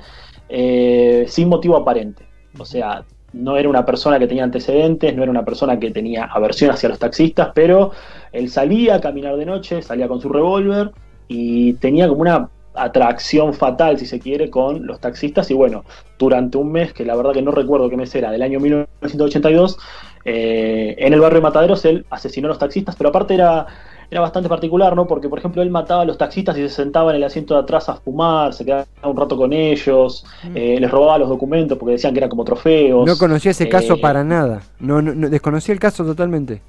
eh, 0.48 1.26
sin 1.28 1.48
motivo 1.48 1.76
aparente. 1.76 2.26
O 2.58 2.64
sea, 2.64 3.04
no 3.32 3.56
era 3.56 3.68
una 3.68 3.84
persona 3.84 4.18
que 4.18 4.26
tenía 4.26 4.44
antecedentes, 4.44 5.14
no 5.14 5.22
era 5.22 5.30
una 5.30 5.44
persona 5.44 5.78
que 5.78 5.90
tenía 5.90 6.25
aversión 6.25 6.70
hacia 6.70 6.88
los 6.88 6.98
taxistas, 6.98 7.50
pero 7.54 7.92
él 8.32 8.50
salía 8.50 8.96
a 8.96 9.00
caminar 9.00 9.36
de 9.36 9.46
noche, 9.46 9.82
salía 9.82 10.08
con 10.08 10.20
su 10.20 10.28
revólver 10.28 10.90
y 11.28 11.75
tenía 11.75 12.08
como 12.08 12.22
una 12.22 12.48
atracción 12.76 13.54
fatal, 13.54 13.99
si 13.99 14.06
se 14.06 14.18
quiere, 14.21 14.50
con 14.50 14.87
los 14.87 15.00
taxistas. 15.00 15.50
Y 15.50 15.54
bueno, 15.54 15.85
durante 16.18 16.59
un 16.59 16.73
mes, 16.73 16.92
que 16.92 17.04
la 17.04 17.16
verdad 17.16 17.33
que 17.33 17.42
no 17.42 17.50
recuerdo 17.50 17.88
qué 17.90 17.97
mes 17.97 18.14
era, 18.14 18.30
del 18.30 18.42
año 18.42 18.61
1982, 18.61 19.78
eh, 20.25 20.97
en 20.99 21.12
el 21.12 21.21
barrio 21.21 21.37
de 21.38 21.42
Mataderos 21.42 21.85
él 21.85 22.04
asesinó 22.11 22.49
a 22.49 22.50
los 22.50 22.59
taxistas, 22.59 22.97
pero 22.97 23.11
aparte 23.11 23.35
era, 23.35 23.66
era 24.11 24.21
bastante 24.21 24.49
particular, 24.49 24.97
¿no? 24.97 25.06
Porque, 25.06 25.28
por 25.28 25.38
ejemplo, 25.38 25.62
él 25.62 25.71
mataba 25.71 26.02
a 26.02 26.04
los 26.04 26.18
taxistas 26.18 26.56
y 26.59 26.62
se 26.62 26.68
sentaba 26.68 27.11
en 27.11 27.16
el 27.16 27.25
asiento 27.25 27.54
de 27.54 27.61
atrás 27.61 27.88
a 27.88 27.97
fumar, 27.97 28.52
se 28.52 28.64
quedaba 28.64 28.87
un 29.04 29.16
rato 29.16 29.37
con 29.37 29.52
ellos, 29.52 30.25
eh, 30.54 30.78
les 30.80 30.90
robaba 30.90 31.18
los 31.18 31.28
documentos 31.28 31.78
porque 31.78 31.92
decían 31.92 32.12
que 32.12 32.18
eran 32.18 32.30
como 32.30 32.45
trofeos. 32.45 33.06
No 33.06 33.16
conocía 33.18 33.52
ese 33.52 33.68
caso 33.68 33.95
Eh, 33.95 33.99
para 34.00 34.25
nada. 34.25 34.62
No, 34.80 35.00
no, 35.00 35.14
no- 35.14 35.28
desconocía 35.28 35.73
el 35.73 35.78
caso 35.80 36.04
totalmente. 36.04 36.61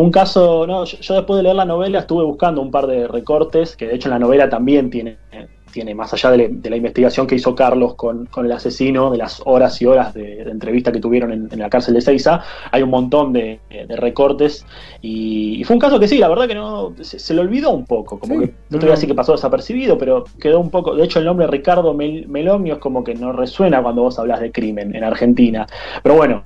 Un 0.00 0.10
caso, 0.12 0.66
no, 0.66 0.84
yo, 0.84 0.98
yo 0.98 1.14
después 1.14 1.36
de 1.38 1.42
leer 1.42 1.56
la 1.56 1.64
novela 1.64 1.98
estuve 2.00 2.24
buscando 2.24 2.62
un 2.62 2.70
par 2.70 2.86
de 2.86 3.08
recortes, 3.08 3.76
que 3.76 3.86
de 3.88 3.96
hecho 3.96 4.08
en 4.08 4.12
la 4.12 4.18
novela 4.20 4.48
también 4.48 4.88
tiene, 4.88 5.18
tiene 5.72 5.94
más 5.94 6.12
allá 6.12 6.30
de, 6.30 6.38
la- 6.38 6.48
de 6.50 6.70
la 6.70 6.76
investigación 6.76 7.26
que 7.26 7.34
hizo 7.34 7.54
Carlos 7.54 7.94
con, 7.96 8.26
con 8.26 8.46
el 8.46 8.52
asesino, 8.52 9.10
de 9.10 9.18
las 9.18 9.42
horas 9.44 9.80
y 9.82 9.86
horas 9.86 10.14
de, 10.14 10.44
de 10.44 10.50
entrevista 10.50 10.92
que 10.92 11.00
tuvieron 11.00 11.32
en, 11.32 11.48
en 11.50 11.58
la 11.58 11.68
cárcel 11.70 11.94
de 11.94 12.00
Seiza, 12.00 12.42
hay 12.70 12.82
un 12.82 12.90
montón 12.90 13.32
de, 13.32 13.62
de 13.68 13.96
recortes 13.96 14.64
y, 15.00 15.60
y 15.60 15.64
fue 15.64 15.74
un 15.74 15.80
caso 15.80 15.98
que 16.00 16.08
sí, 16.08 16.18
la 16.18 16.28
verdad 16.28 16.46
que 16.48 16.54
no, 16.54 16.94
se, 17.00 17.18
se 17.18 17.34
le 17.34 17.40
olvidó 17.40 17.70
un 17.70 17.86
poco, 17.86 18.18
como 18.18 18.36
Sí, 18.36 18.38
que 18.38 18.54
no 18.68 18.78
te 18.78 18.86
voy 18.86 18.92
a 18.92 18.94
decir 18.94 19.08
que 19.08 19.14
pasó 19.14 19.32
desapercibido, 19.32 19.98
pero 19.98 20.24
quedó 20.40 20.60
un 20.60 20.70
poco, 20.70 20.94
de 20.94 21.04
hecho 21.04 21.18
el 21.18 21.24
nombre 21.24 21.46
Ricardo 21.48 21.94
Mel- 21.94 22.26
Melonio 22.28 22.74
es 22.74 22.80
como 22.80 23.02
que 23.04 23.14
no 23.14 23.32
resuena 23.32 23.82
cuando 23.82 24.02
vos 24.02 24.18
hablas 24.18 24.40
de 24.40 24.52
crimen 24.52 24.94
en 24.94 25.04
Argentina, 25.04 25.66
pero 26.02 26.16
bueno, 26.16 26.44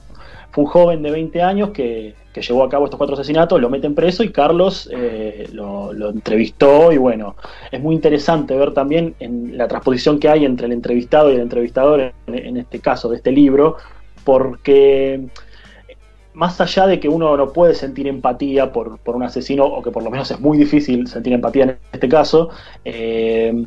fue 0.51 0.65
un 0.65 0.71
joven 0.71 1.03
de 1.03 1.11
20 1.11 1.43
años 1.43 1.71
que, 1.71 2.17
que 2.35 2.43
llevó 2.43 2.65
a 2.65 2.69
cabo 2.69 2.85
estos 2.85 2.99
cuatro 2.99 3.15
asesinatos, 3.15 3.61
lo 3.61 3.71
meten 3.71 3.95
preso 3.95 4.25
y 4.25 4.31
Carlos 4.31 4.91
eh, 4.93 5.49
lo, 5.53 5.93
entrevistó 6.11 6.93
y 6.93 6.99
bueno, 6.99 7.37
es 7.71 7.81
muy 7.81 7.95
interesante 7.95 8.57
ver 8.57 8.75
también 8.75 9.15
en 9.21 9.57
la 9.57 9.69
transposición 9.69 10.19
que 10.19 10.29
hay 10.29 10.45
entre 10.45 10.67
el 10.67 10.73
entrevistado 10.73 11.31
y 11.31 11.37
el 11.37 11.41
entrevistador 11.41 12.01
en, 12.01 12.13
en 12.27 12.57
este 12.57 12.81
caso 12.81 13.09
de 13.09 13.17
este 13.17 13.31
libro, 13.31 13.77
porque 14.25 15.29
más 16.35 16.61
allá 16.61 16.87
de 16.89 16.99
que 16.99 17.09
uno 17.09 17.37
no 17.37 17.53
puede 17.53 17.75
sentir 17.75 18.09
empatía 18.09 18.73
por, 18.73 18.99
por 18.99 19.15
un 19.15 19.23
asesino, 19.23 19.65
o 19.65 19.81
que 19.81 19.93
por 19.93 20.03
lo 20.03 20.11
menos 20.11 20.31
es 20.31 20.41
muy 20.41 20.59
difícil 20.59 21.07
sentir 21.07 21.33
empatía 21.33 21.65
en 21.65 21.79
este 21.93 22.09
caso, 22.09 22.51
eh, 22.85 23.65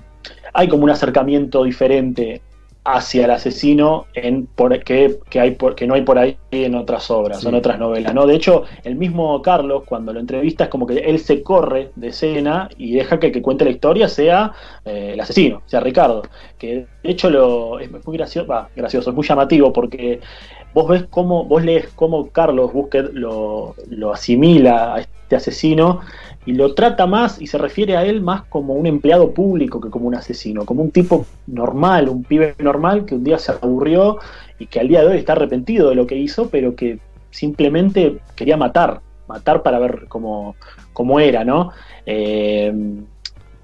hay 0.54 0.68
como 0.68 0.84
un 0.84 0.90
acercamiento 0.90 1.64
diferente 1.64 2.42
hacia 2.90 3.26
el 3.26 3.32
asesino 3.32 4.06
en 4.14 4.46
por, 4.46 4.82
que, 4.82 5.20
que, 5.30 5.42
hay 5.42 5.52
por, 5.52 5.76
que 5.76 5.86
no 5.86 5.94
hay 5.94 6.04
por 6.04 6.18
ahí 6.18 6.38
en 6.52 6.74
otras 6.74 7.12
obras, 7.12 7.42
Sí. 7.42 7.50
en 7.50 7.56
otras 7.56 7.78
novelas. 7.78 8.14
¿no? 8.14 8.26
De 8.26 8.34
hecho, 8.34 8.64
el 8.86 8.96
mismo 8.96 9.42
Carlos, 9.42 9.84
cuando 9.86 10.14
lo 10.14 10.22
entrevista, 10.22 10.64
es 10.64 10.70
como 10.70 10.88
que 10.88 11.00
él 11.00 11.20
se 11.20 11.44
corre 11.44 11.92
de 11.98 12.08
escena 12.08 12.70
y 12.78 12.94
deja 12.94 13.20
que 13.20 13.28
el 13.28 13.34
que 13.34 13.42
cuente 13.42 13.66
la 13.66 13.72
historia 13.72 14.08
sea 14.08 14.54
eh, 14.86 15.12
el 15.14 15.20
asesino, 15.20 15.64
sea 15.66 15.82
Ricardo. 15.82 16.22
Que 16.58 16.86
de 17.04 17.12
hecho 17.12 17.30
lo, 17.30 17.78
es 17.80 17.92
muy 17.92 18.18
gracioso, 18.18 18.48
gracioso, 18.74 19.10
es 19.10 19.16
muy 19.16 19.28
llamativo 19.28 19.74
porque 19.74 20.22
vos 20.74 20.88
ves 20.88 21.06
cómo, 21.10 21.44
vos 21.44 21.66
lees 21.66 21.90
cómo 21.94 22.30
Carlos 22.30 22.72
Busquet 22.72 23.10
lo, 23.12 23.76
lo 23.90 24.14
asimila 24.14 24.96
a 24.96 25.00
este 25.02 25.36
asesino 25.36 26.00
y 26.48 26.54
lo 26.54 26.74
trata 26.74 27.06
más 27.06 27.42
y 27.42 27.48
se 27.48 27.58
refiere 27.58 27.98
a 27.98 28.06
él 28.06 28.22
más 28.22 28.44
como 28.46 28.74
un 28.74 28.86
empleado 28.88 29.34
público 29.34 29.82
que 29.82 29.90
como 29.90 30.08
un 30.08 30.16
asesino, 30.16 30.64
como 30.64 30.82
un 30.82 30.92
tipo 30.92 31.26
normal, 31.46 32.08
un 32.08 32.24
pibe 32.24 32.56
normal 32.60 33.04
que 33.04 33.16
un 33.16 33.26
día 33.26 33.38
se 33.38 33.52
aburrió 33.52 34.18
y 34.58 34.68
que 34.68 34.80
al 34.80 34.88
día 34.88 35.02
de 35.02 35.08
hoy 35.08 35.18
está 35.18 35.34
arrepentido 35.34 35.90
de 35.90 35.96
lo 35.96 36.08
que 36.08 36.16
hizo, 36.16 36.50
pero 36.50 36.74
que 36.74 37.00
simplemente 37.32 38.20
quería 38.34 38.56
matar, 38.56 39.02
matar 39.28 39.62
para 39.62 39.78
ver 39.78 40.06
cómo, 40.08 40.56
cómo 40.94 41.20
era, 41.20 41.44
¿no? 41.44 41.72
Eh, 42.06 42.74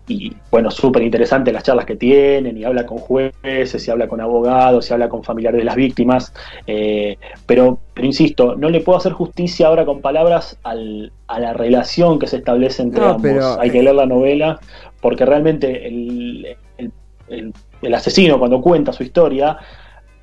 y 0.08 0.34
bueno, 0.52 0.70
súper 0.70 1.02
interesante 1.04 1.52
las 1.54 1.64
charlas 1.64 1.86
que 1.86 1.96
tienen, 1.96 2.58
y 2.58 2.64
habla 2.66 2.86
con 2.86 2.98
jueces, 2.98 3.88
y 3.88 3.92
habla 3.92 4.08
con 4.08 4.20
abogados, 4.20 4.90
y 4.90 4.94
habla 4.94 5.08
con 5.10 5.24
familiares 5.24 5.60
de 5.60 5.64
las 5.66 5.76
víctimas, 5.76 6.34
eh, 6.68 7.18
pero, 7.46 7.80
pero 7.94 8.06
insisto, 8.06 8.56
no 8.56 8.70
le 8.70 8.82
puedo 8.82 8.98
hacer 8.98 9.14
justicia 9.14 9.68
ahora 9.68 9.86
con 9.86 10.02
palabras 10.02 10.58
al, 10.64 11.12
a 11.28 11.40
la 11.40 11.54
relación 11.54 12.20
que 12.20 12.28
se 12.28 12.38
establece 12.38 12.82
entre 12.82 13.00
No, 13.02 13.08
ambos. 13.12 13.22
pero- 13.24 13.62
Hay 13.62 13.70
que 13.72 13.82
leer 13.82 13.96
la 13.96 14.06
novela, 14.06 14.60
porque 15.02 15.26
realmente 15.26 15.88
el, 15.88 16.48
el- 16.78 16.92
el- 17.30 17.54
el 17.82 17.94
asesino 17.94 18.40
cuando 18.40 18.62
cuenta 18.62 18.92
su 18.94 19.04
historia, 19.04 19.58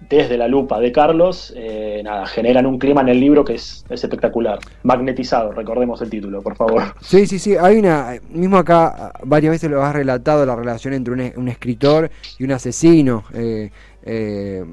desde 0.09 0.37
la 0.37 0.49
lupa 0.49 0.81
de 0.81 0.91
Carlos, 0.93 1.53
eh, 1.57 2.01
nada, 2.03 2.27
generan 2.27 2.67
un 2.67 2.79
clima 2.79 3.01
en 3.03 3.09
el 3.11 3.21
libro 3.21 3.45
que 3.45 3.55
es, 3.55 3.85
es 3.89 4.03
espectacular. 4.03 4.59
Magnetizado, 4.83 5.53
recordemos 5.53 6.01
el 6.03 6.11
título, 6.11 6.43
por 6.43 6.57
favor. 6.57 6.83
Sí, 7.01 7.27
sí, 7.27 7.39
sí. 7.39 7.57
Hay 7.57 7.77
una. 7.79 8.15
Mismo 8.31 8.57
acá, 8.57 9.13
varias 9.25 9.53
veces 9.53 9.71
lo 9.71 9.83
has 9.85 9.95
relatado, 9.95 10.45
la 10.47 10.57
relación 10.57 10.95
entre 10.95 11.13
un, 11.15 11.33
un 11.37 11.49
escritor 11.49 12.11
y 12.39 12.45
un 12.45 12.53
asesino. 12.53 13.25
Eh, 13.35 13.71
eh, 14.03 14.65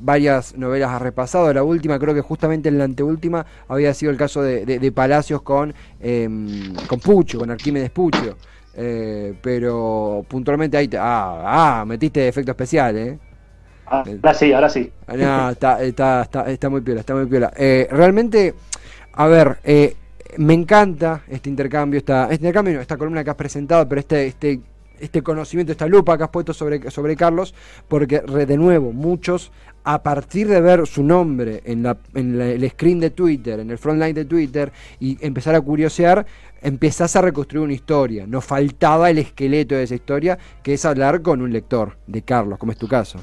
varias 0.00 0.56
novelas 0.56 0.90
has 0.90 1.02
repasado. 1.02 1.52
La 1.52 1.62
última, 1.64 1.98
creo 1.98 2.14
que 2.14 2.20
justamente 2.20 2.68
en 2.68 2.78
la 2.78 2.84
anteúltima, 2.84 3.44
había 3.68 3.92
sido 3.92 4.12
el 4.12 4.16
caso 4.16 4.42
de, 4.42 4.64
de- 4.64 4.78
de 4.78 4.92
Palacios 4.92 5.42
con, 5.42 5.74
eh, 6.00 6.28
con 6.86 7.00
Pucho, 7.00 7.38
con 7.40 7.50
Arquímedes 7.50 7.90
Pucho. 7.90 8.36
Eh, 8.76 9.34
pero 9.42 10.24
puntualmente 10.28 10.76
ahí. 10.76 10.86
te- 10.88 10.96
ah, 10.96 11.80
ah, 11.80 11.84
metiste 11.84 12.26
efecto 12.28 12.52
especial, 12.52 12.96
¿eh? 12.96 13.18
Ahora 13.90 14.34
sí, 14.34 14.52
ahora 14.52 14.68
sí. 14.68 14.90
Ah, 15.06 15.16
No, 15.16 15.50
está, 15.50 15.82
está, 15.82 16.22
está, 16.22 16.50
está 16.50 16.70
muy 16.70 16.80
piola, 16.80 17.00
está 17.00 17.14
muy 17.14 17.26
piola. 17.26 17.52
Eh, 17.56 17.88
realmente, 17.90 18.54
a 19.12 19.26
ver, 19.26 19.58
eh, 19.64 19.96
me 20.38 20.54
encanta 20.54 21.22
este 21.28 21.50
intercambio, 21.50 21.98
esta, 21.98 22.24
este 22.24 22.36
intercambio, 22.36 22.80
esta 22.80 22.96
columna 22.96 23.24
que 23.24 23.30
has 23.30 23.36
presentado, 23.36 23.88
pero 23.88 24.00
este, 24.00 24.26
este, 24.28 24.60
este 25.00 25.22
conocimiento, 25.22 25.72
esta 25.72 25.88
lupa 25.88 26.16
que 26.16 26.24
has 26.24 26.30
puesto 26.30 26.54
sobre, 26.54 26.88
sobre 26.90 27.16
Carlos, 27.16 27.52
porque 27.88 28.20
de 28.20 28.56
nuevo, 28.56 28.92
muchos, 28.92 29.50
a 29.82 30.02
partir 30.04 30.46
de 30.46 30.60
ver 30.60 30.86
su 30.86 31.02
nombre 31.02 31.62
en, 31.64 31.82
la, 31.82 31.96
en 32.14 32.40
el 32.40 32.70
screen 32.70 33.00
de 33.00 33.10
Twitter, 33.10 33.58
en 33.58 33.70
el 33.70 33.78
frontline 33.78 34.14
de 34.14 34.24
Twitter, 34.24 34.70
y 35.00 35.18
empezar 35.24 35.56
a 35.56 35.60
curiosear, 35.60 36.26
empezás 36.62 37.16
a 37.16 37.22
reconstruir 37.22 37.64
una 37.64 37.72
historia. 37.72 38.26
Nos 38.26 38.44
faltaba 38.44 39.10
el 39.10 39.18
esqueleto 39.18 39.74
de 39.74 39.82
esa 39.82 39.96
historia, 39.96 40.38
que 40.62 40.74
es 40.74 40.84
hablar 40.84 41.22
con 41.22 41.42
un 41.42 41.52
lector 41.52 41.96
de 42.06 42.22
Carlos, 42.22 42.58
como 42.58 42.70
es 42.70 42.78
tu 42.78 42.86
caso. 42.86 43.18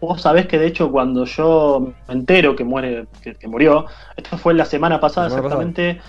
Vos 0.00 0.22
sabés 0.22 0.46
que 0.46 0.58
de 0.58 0.66
hecho 0.66 0.90
cuando 0.90 1.24
yo 1.24 1.92
me 2.06 2.14
entero 2.14 2.54
que 2.54 2.64
muere, 2.64 3.06
que, 3.22 3.34
que 3.34 3.48
murió, 3.48 3.86
esto 4.16 4.38
fue 4.38 4.54
la 4.54 4.64
semana 4.64 5.00
pasada 5.00 5.28
La 5.28 5.36
semana 5.36 5.46
exactamente. 5.46 6.00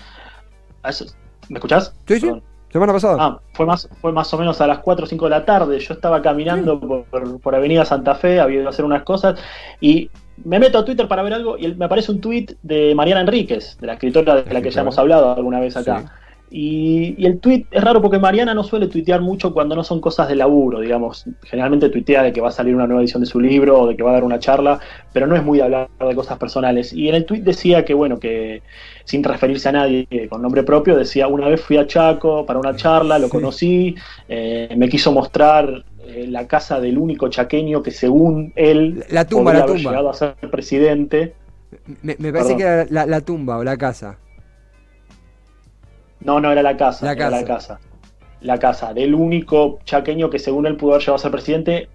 ¿Me 1.48 1.58
escuchás? 1.58 1.94
Sí, 2.06 2.14
sí. 2.14 2.26
Perdón. 2.26 2.42
Semana 2.72 2.92
pasada. 2.92 3.16
Ah, 3.18 3.40
fue 3.54 3.66
más, 3.66 3.88
fue 4.00 4.12
más 4.12 4.32
o 4.32 4.38
menos 4.38 4.60
a 4.60 4.66
las 4.66 4.78
4 4.78 5.04
o 5.04 5.08
5 5.08 5.24
de 5.24 5.30
la 5.30 5.44
tarde. 5.44 5.80
Yo 5.80 5.92
estaba 5.92 6.22
caminando 6.22 6.78
por, 6.78 7.40
por 7.40 7.54
Avenida 7.54 7.84
Santa 7.84 8.14
Fe, 8.14 8.38
había 8.38 8.60
ido 8.60 8.68
a 8.68 8.70
hacer 8.70 8.84
unas 8.84 9.02
cosas 9.02 9.40
y 9.80 10.08
me 10.44 10.60
meto 10.60 10.78
a 10.78 10.84
Twitter 10.84 11.08
para 11.08 11.22
ver 11.24 11.34
algo 11.34 11.58
y 11.58 11.74
me 11.74 11.86
aparece 11.86 12.12
un 12.12 12.20
tweet 12.20 12.56
de 12.62 12.94
Mariana 12.94 13.22
Enríquez, 13.22 13.76
de 13.80 13.88
la 13.88 13.94
escritora 13.94 14.42
de 14.42 14.54
la 14.54 14.62
que 14.62 14.70
ya 14.70 14.82
hemos 14.82 14.98
hablado 14.98 15.32
alguna 15.34 15.58
vez 15.58 15.76
acá. 15.76 16.00
Sí. 16.00 16.06
Y, 16.52 17.14
y 17.16 17.26
el 17.26 17.38
tweet 17.38 17.66
es 17.70 17.84
raro 17.84 18.02
porque 18.02 18.18
Mariana 18.18 18.54
no 18.54 18.64
suele 18.64 18.88
tuitear 18.88 19.20
mucho 19.20 19.54
cuando 19.54 19.76
no 19.76 19.84
son 19.84 20.00
cosas 20.00 20.28
de 20.28 20.34
laburo, 20.34 20.80
digamos. 20.80 21.24
Generalmente 21.44 21.88
tuitea 21.90 22.24
de 22.24 22.32
que 22.32 22.40
va 22.40 22.48
a 22.48 22.52
salir 22.52 22.74
una 22.74 22.88
nueva 22.88 23.02
edición 23.02 23.20
de 23.22 23.26
su 23.28 23.38
libro 23.38 23.80
o 23.80 23.86
de 23.86 23.96
que 23.96 24.02
va 24.02 24.10
a 24.10 24.14
dar 24.14 24.24
una 24.24 24.40
charla, 24.40 24.80
pero 25.12 25.28
no 25.28 25.36
es 25.36 25.44
muy 25.44 25.58
de 25.58 25.64
hablar 25.64 25.88
de 26.00 26.14
cosas 26.16 26.38
personales. 26.38 26.92
Y 26.92 27.08
en 27.08 27.14
el 27.14 27.24
tweet 27.24 27.42
decía 27.42 27.84
que, 27.84 27.94
bueno, 27.94 28.18
que 28.18 28.62
sin 29.04 29.22
referirse 29.22 29.68
a 29.68 29.72
nadie 29.72 30.06
con 30.28 30.42
nombre 30.42 30.64
propio, 30.64 30.96
decía, 30.96 31.28
una 31.28 31.48
vez 31.48 31.60
fui 31.60 31.76
a 31.76 31.86
Chaco 31.86 32.44
para 32.46 32.58
una 32.58 32.74
charla, 32.74 33.18
lo 33.20 33.26
Sí. 33.26 33.30
conocí, 33.30 33.94
eh, 34.28 34.74
me 34.76 34.88
quiso 34.88 35.12
mostrar 35.12 35.84
eh, 36.04 36.26
la 36.28 36.48
casa 36.48 36.80
del 36.80 36.98
único 36.98 37.28
chaqueño 37.28 37.80
que 37.82 37.92
según 37.92 38.52
él 38.56 39.04
La 39.10 39.24
tumba, 39.24 39.52
podría 39.52 39.58
la 39.60 39.64
haber 39.66 39.76
tumba. 39.76 39.90
llegado 39.92 40.10
a 40.10 40.14
ser 40.14 40.34
presidente. 40.50 41.34
Me, 42.02 42.16
me 42.18 42.32
parece 42.32 42.54
Perdón. 42.54 42.56
que 42.58 42.62
era 42.64 42.86
la, 42.90 43.06
la 43.06 43.20
tumba 43.20 43.58
o 43.58 43.62
la 43.64 43.76
casa. 43.76 44.18
No, 46.20 46.40
no, 46.40 46.52
era 46.52 46.62
la 46.62 46.76
casa. 46.76 47.06
La 47.06 47.12
era 47.12 47.24
casa. 47.24 47.40
la 47.40 47.46
casa. 47.46 47.80
La 48.40 48.58
casa 48.58 48.94
del 48.94 49.14
único 49.14 49.78
chaqueño 49.84 50.30
que 50.30 50.38
según 50.38 50.66
él 50.66 50.76
pudo 50.76 50.92
haber 50.92 51.02
llegado 51.02 51.16
a 51.16 51.18
ser 51.18 51.30
presidente, 51.30 51.88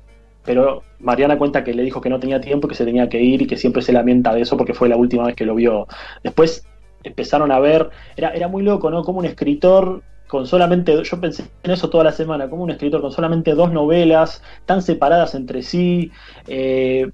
pero 0.44 0.84
Mariana 1.00 1.38
cuenta 1.38 1.64
que 1.64 1.74
le 1.74 1.84
dijo 1.84 2.02
que 2.02 2.10
no 2.10 2.20
tenía 2.20 2.40
tiempo, 2.40 2.68
que 2.68 2.76
se 2.76 2.86
tenía 2.86 3.10
que 3.10 3.22
ir 3.22 3.42
y 3.42 3.48
que 3.48 3.58
siempre 3.58 3.82
se 3.82 3.94
lamenta 3.94 4.34
de 4.34 4.42
eso 4.42 4.56
porque 4.56 4.74
fue 4.74 4.90
la 4.90 4.96
última 4.96 5.26
vez 5.26 5.36
que 5.36 5.46
lo 5.46 5.56
vio. 5.56 5.88
Después 6.24 6.68
empezaron 7.04 7.52
a 7.52 7.60
ver, 7.60 7.90
era, 8.16 8.30
era 8.30 8.48
muy 8.48 8.64
loco, 8.64 8.92
¿no? 8.92 9.04
Como 9.04 9.20
un 9.20 9.26
escritor 9.26 10.04
con 10.28 10.48
solamente, 10.48 11.04
yo 11.04 11.22
pensé 11.22 11.46
en 11.64 11.72
eso 11.72 11.90
toda 11.90 12.04
la 12.04 12.12
semana, 12.12 12.50
como 12.50 12.64
un 12.64 12.72
escritor 12.72 13.02
con 13.02 13.12
solamente 13.12 13.54
dos 13.54 13.72
novelas, 13.72 14.42
tan 14.66 14.82
separadas 14.82 15.36
entre 15.36 15.62
sí, 15.62 16.12
eh, 16.48 17.12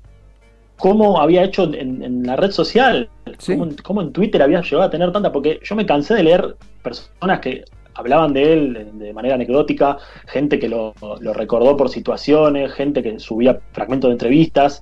cómo 0.82 1.22
había 1.22 1.44
hecho 1.44 1.64
en, 1.74 2.02
en 2.04 2.24
la 2.24 2.36
red 2.36 2.52
social, 2.52 3.08
Sí. 3.38 3.54
cómo, 3.54 3.64
en- 3.66 3.76
cómo 3.78 4.02
en 4.02 4.12
Twitter 4.12 4.42
había 4.42 4.62
llegado 4.62 4.84
a 4.84 4.90
tener 4.90 5.12
tanta, 5.12 5.32
porque 5.32 5.60
yo 5.64 5.76
me 5.76 5.86
cansé 5.86 6.16
de 6.16 6.24
leer 6.24 6.56
personas 6.84 7.40
que 7.40 7.64
hablaban 7.94 8.34
de 8.34 8.54
él 8.54 8.74
de- 8.74 9.06
de 9.06 9.14
manera 9.14 9.36
anecdótica, 9.36 9.98
gente 10.28 10.58
que 10.60 10.68
lo, 10.70 10.94
lo 11.20 11.34
recordó 11.34 11.78
por 11.78 11.90
situaciones, 11.90 12.72
gente 12.74 13.04
que 13.04 13.20
subía 13.20 13.60
fragmentos 13.74 14.10
de 14.10 14.14
entrevistas. 14.14 14.82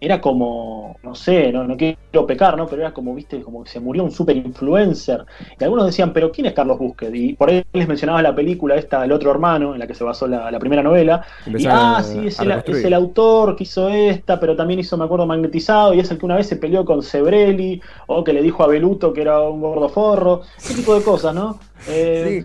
Era 0.00 0.20
como, 0.20 0.96
no 1.02 1.14
sé, 1.14 1.52
no, 1.52 1.64
no 1.64 1.76
quiero 1.76 2.26
pecar, 2.26 2.56
¿no? 2.56 2.66
Pero 2.68 2.82
era 2.82 2.92
como, 2.92 3.14
viste, 3.14 3.42
como 3.42 3.62
que 3.64 3.70
se 3.70 3.80
murió 3.80 4.04
un 4.04 4.10
super 4.10 4.36
influencer. 4.36 5.24
Y 5.58 5.64
algunos 5.64 5.86
decían, 5.86 6.12
pero 6.12 6.30
¿quién 6.32 6.46
es 6.46 6.52
Carlos 6.54 6.78
Busquets? 6.78 7.14
Y 7.14 7.34
por 7.34 7.50
ahí 7.50 7.62
les 7.72 7.88
mencionaba 7.88 8.22
la 8.22 8.34
película 8.34 8.76
esta, 8.76 9.04
El 9.04 9.12
otro 9.12 9.30
hermano, 9.30 9.72
en 9.74 9.78
la 9.80 9.86
que 9.86 9.94
se 9.94 10.04
basó 10.04 10.26
la, 10.26 10.50
la 10.50 10.58
primera 10.58 10.82
novela. 10.82 11.24
Y, 11.56 11.66
ah, 11.70 11.98
a- 11.98 12.02
sí, 12.02 12.26
es 12.26 12.40
el, 12.40 12.48
reconstruir. 12.48 12.78
es 12.80 12.84
el 12.84 12.94
autor 12.94 13.56
que 13.56 13.64
hizo 13.64 13.88
esta, 13.88 14.38
pero 14.40 14.56
también 14.56 14.80
hizo, 14.80 14.96
me 14.96 15.04
acuerdo, 15.04 15.26
Magnetizado, 15.26 15.94
y 15.94 16.00
es 16.00 16.10
el 16.10 16.18
que 16.18 16.26
una 16.26 16.36
vez 16.36 16.46
se 16.48 16.56
peleó 16.56 16.84
con 16.84 17.02
Sebrelli, 17.02 17.80
o 18.08 18.24
que 18.24 18.32
le 18.32 18.42
dijo 18.42 18.62
a 18.62 18.66
Beluto 18.68 19.12
que 19.12 19.22
era 19.22 19.40
un 19.42 19.60
gordo 19.60 19.88
forro, 19.88 20.42
ese 20.62 20.74
tipo 20.74 20.94
de 20.94 21.02
cosas, 21.02 21.34
¿no? 21.34 21.58
Eh, 21.84 22.38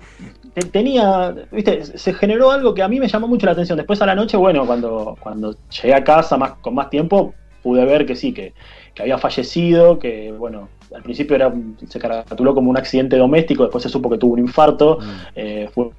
te- 0.44 0.47
tenía, 0.62 1.34
viste, 1.52 1.84
se 1.84 2.14
generó 2.14 2.52
algo 2.52 2.74
que 2.74 2.82
a 2.84 2.88
mí 2.88 3.00
me 3.00 3.08
llamó 3.08 3.28
mucho 3.28 3.46
la 3.46 3.52
atención. 3.54 3.78
Después 3.78 4.02
a 4.02 4.06
la 4.06 4.16
noche, 4.16 4.38
bueno, 4.38 4.66
cuando, 4.66 5.16
cuando 5.20 5.56
llegué 5.82 5.94
a 5.94 6.04
casa 6.04 6.38
más, 6.38 6.54
con 6.62 6.76
más 6.76 6.90
tiempo, 6.90 7.34
pude 7.62 7.86
ver 7.86 8.06
que 8.06 8.16
sí, 8.16 8.34
que, 8.34 8.54
que 8.94 9.02
había 9.02 9.18
fallecido, 9.18 10.00
que 10.00 10.32
bueno, 10.32 10.70
al 10.96 11.04
principio 11.04 11.36
era, 11.36 11.54
se 11.88 12.00
caratuló 12.00 12.56
como 12.56 12.70
un 12.70 12.78
accidente 12.78 13.18
doméstico, 13.18 13.64
después 13.64 13.84
se 13.84 13.90
supo 13.90 14.10
que 14.10 14.18
tuvo 14.18 14.34
un 14.34 14.40
infarto, 14.40 15.00
eh, 15.36 15.70
fue 15.74 15.90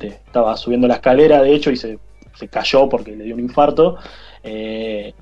estaba 0.00 0.56
subiendo 0.56 0.88
la 0.88 0.94
escalera 0.94 1.42
de 1.42 1.54
hecho 1.54 1.70
y 1.70 1.76
se, 1.76 1.98
se 2.34 2.48
cayó 2.48 2.88
porque 2.88 3.14
le 3.14 3.24
dio 3.24 3.34
un 3.34 3.40
infarto, 3.40 3.98
eh, 4.42 5.12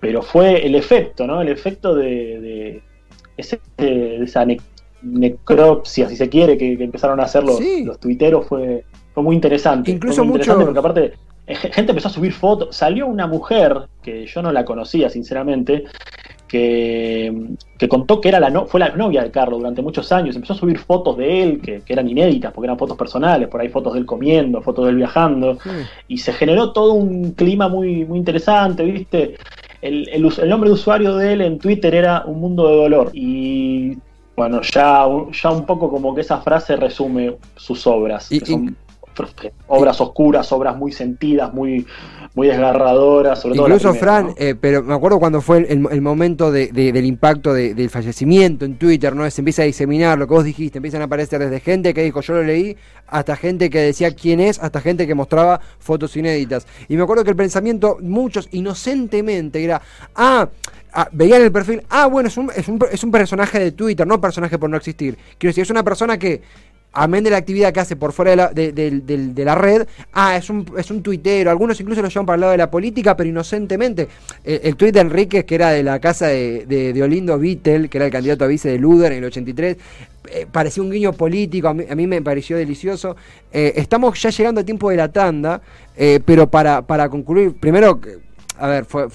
pero 0.00 0.22
fue 0.22 0.64
el 0.64 0.74
efecto, 0.74 1.26
¿no? 1.26 1.42
El 1.42 1.48
efecto 1.48 1.94
de, 1.94 2.40
de 2.40 2.82
ese- 3.36 3.60
de 3.78 4.22
esa 4.22 4.44
ne- 4.44 4.60
necropsia, 5.02 6.08
si 6.08 6.16
se 6.16 6.28
quiere, 6.28 6.56
que, 6.56 6.76
que 6.76 6.84
empezaron 6.84 7.20
a 7.20 7.24
hacer 7.24 7.44
los, 7.44 7.58
Sí. 7.58 7.84
los 7.84 7.98
tuiteros 7.98 8.46
fue, 8.46 8.84
fue 9.14 9.22
muy 9.22 9.34
interesante. 9.36 9.90
Incluso 9.90 10.16
Fue 10.16 10.24
muy 10.24 10.32
interesante 10.34 10.64
muchos- 10.64 10.74
porque 10.82 11.00
aparte 11.00 11.18
eh, 11.46 11.54
gente 11.56 11.90
empezó 11.92 12.08
a 12.08 12.12
subir 12.12 12.32
fotos, 12.32 12.74
salió 12.76 13.06
una 13.06 13.26
mujer 13.26 13.76
que 14.02 14.26
yo 14.26 14.42
no 14.42 14.52
la 14.52 14.64
conocía 14.64 15.10
sinceramente, 15.10 15.84
que, 16.48 17.32
que 17.78 17.88
contó 17.88 18.20
que 18.20 18.28
era 18.28 18.38
la 18.38 18.50
no, 18.50 18.66
fue 18.66 18.78
la 18.80 18.90
novia 18.90 19.22
de 19.22 19.30
Carlos 19.30 19.58
durante 19.58 19.82
muchos 19.82 20.12
años, 20.12 20.36
empezó 20.36 20.52
a 20.52 20.56
subir 20.56 20.78
fotos 20.78 21.16
de 21.16 21.42
él 21.42 21.60
que, 21.60 21.80
que 21.80 21.92
eran 21.92 22.08
inéditas, 22.08 22.52
porque 22.52 22.66
eran 22.66 22.78
fotos 22.78 22.96
personales, 22.96 23.48
por 23.48 23.60
ahí 23.60 23.68
fotos 23.68 23.94
de 23.94 24.00
él 24.00 24.06
comiendo, 24.06 24.60
fotos 24.62 24.84
de 24.84 24.90
él 24.90 24.96
viajando, 24.98 25.58
Sí. 25.62 25.70
y 26.08 26.18
se 26.18 26.32
generó 26.32 26.72
todo 26.72 26.92
un 26.92 27.32
clima 27.32 27.68
muy, 27.68 28.04
muy 28.04 28.18
interesante, 28.18 28.84
¿viste? 28.84 29.36
El, 29.80 30.08
el 30.10 30.24
el 30.42 30.48
nombre 30.48 30.68
de 30.70 30.74
usuario 30.74 31.16
de 31.16 31.32
él 31.32 31.40
en 31.40 31.58
Twitter 31.58 31.94
era 31.94 32.22
Un 32.26 32.38
Mundo 32.40 32.68
de 32.68 32.76
Dolor, 32.76 33.10
y 33.14 33.96
bueno, 34.48 34.60
ya, 34.62 35.04
ya 35.42 35.50
un 35.50 35.66
poco 35.66 35.90
como 35.90 36.14
que 36.14 36.20
esa 36.22 36.40
frase 36.40 36.76
resume 36.76 37.36
sus 37.56 37.86
obras, 37.86 38.30
Y- 38.30 38.40
que 38.40 38.46
son 38.46 38.68
y- 38.68 38.74
obras 39.68 40.00
oscuras, 40.00 40.50
obras 40.52 40.74
muy 40.76 40.90
sentidas, 40.90 41.52
muy, 41.52 41.86
muy 42.34 42.46
desgarradoras, 42.48 43.40
sobre 43.42 43.56
todo 43.56 43.66
Incluso, 43.66 43.90
primera, 43.90 44.00
Fran, 44.12 44.26
¿no? 44.28 44.34
eh, 44.38 44.54
pero 44.58 44.82
me 44.82 44.94
acuerdo 44.94 45.18
cuando 45.18 45.42
fue 45.42 45.58
el, 45.58 45.86
el 45.90 46.00
momento 46.00 46.50
de- 46.50 46.68
de- 46.68 46.92
del 46.92 47.04
impacto 47.04 47.52
de- 47.52 47.74
del 47.74 47.90
fallecimiento 47.90 48.64
en 48.64 48.78
Twitter, 48.78 49.14
¿no? 49.14 49.28
Se 49.30 49.42
empieza 49.42 49.62
a 49.62 49.64
diseminar 49.66 50.18
lo 50.18 50.26
que 50.26 50.32
vos 50.32 50.44
dijiste, 50.44 50.78
empiezan 50.78 51.02
a 51.02 51.04
aparecer 51.04 51.40
desde 51.40 51.60
gente 51.60 51.92
que 51.92 52.02
dijo 52.02 52.22
yo 52.22 52.32
lo 52.34 52.42
leí, 52.42 52.74
hasta 53.06 53.36
gente 53.36 53.68
que 53.68 53.80
decía 53.80 54.12
quién 54.14 54.40
es, 54.40 54.58
hasta 54.58 54.80
gente 54.80 55.06
que 55.06 55.14
mostraba 55.14 55.60
fotos 55.78 56.16
inéditas. 56.16 56.66
Y 56.88 56.96
me 56.96 57.02
acuerdo 57.02 57.22
que 57.22 57.30
el 57.30 57.36
pensamiento, 57.36 57.98
muchos 58.00 58.48
inocentemente, 58.52 59.62
era, 59.62 59.82
ah, 60.16 60.48
ah, 60.92 61.08
veían 61.12 61.42
el 61.42 61.52
perfil, 61.52 61.82
ah, 61.90 62.06
bueno, 62.06 62.28
es 62.28 62.36
un, 62.36 62.50
es, 62.54 62.68
un, 63.04 63.10
personaje 63.10 63.58
de 63.58 63.72
Twitter, 63.72 64.06
no 64.06 64.20
personaje 64.20 64.58
por 64.58 64.70
no 64.70 64.76
existir. 64.76 65.16
Quiero 65.38 65.50
decir, 65.50 65.62
es 65.62 65.70
una 65.70 65.82
persona 65.82 66.18
que 66.18 66.42
amén 66.94 67.24
de 67.24 67.30
la 67.30 67.38
actividad 67.38 67.72
que 67.72 67.80
hace 67.80 67.96
por 67.96 68.12
fuera 68.12 68.32
de 68.32 68.36
la, 68.36 68.48
de, 68.48 68.72
de- 68.72 69.44
la 69.44 69.54
red, 69.54 69.86
ah, 70.12 70.36
es 70.36 70.50
un, 70.50 70.70
es 70.76 70.90
un 70.90 71.02
tuitero, 71.02 71.50
algunos 71.50 71.80
incluso 71.80 72.02
lo 72.02 72.08
llevan 72.08 72.26
para 72.26 72.34
el 72.34 72.40
lado 72.42 72.50
de 72.52 72.58
la 72.58 72.70
política, 72.70 73.16
pero 73.16 73.28
inocentemente. 73.28 74.08
Eh, 74.44 74.60
el 74.64 74.76
tuit 74.76 74.94
de 74.94 75.00
Enríquez, 75.00 75.44
que 75.44 75.54
era 75.54 75.70
de 75.70 75.82
la 75.82 75.98
casa 76.00 76.26
de, 76.26 77.00
Olindo 77.02 77.38
Vittel, 77.38 77.88
que 77.88 77.98
era 77.98 78.06
el 78.06 78.12
candidato 78.12 78.44
a 78.44 78.48
vice 78.48 78.68
de 78.68 78.78
Luder 78.78 79.12
en 79.12 79.18
el 79.18 79.24
83, 79.24 79.76
eh, 80.28 80.46
parecía 80.50 80.82
un 80.82 80.90
guiño 80.90 81.12
político, 81.12 81.68
a 81.68 81.74
mí, 81.74 81.84
a 81.88 81.94
mí 81.94 82.06
me 82.06 82.22
pareció 82.22 82.56
delicioso. 82.56 83.16
Eh, 83.52 83.72
estamos 83.76 84.20
ya 84.20 84.30
llegando 84.30 84.60
al 84.60 84.64
tiempo 84.64 84.90
de 84.90 84.96
la 84.96 85.10
tanda, 85.10 85.60
eh, 85.96 86.20
pero 86.24 86.48
para, 86.48 86.82
para 86.82 87.08
concluir, 87.08 87.54
primero, 87.58 88.00
a 88.58 88.66
ver, 88.68 88.84
fue... 88.84 89.08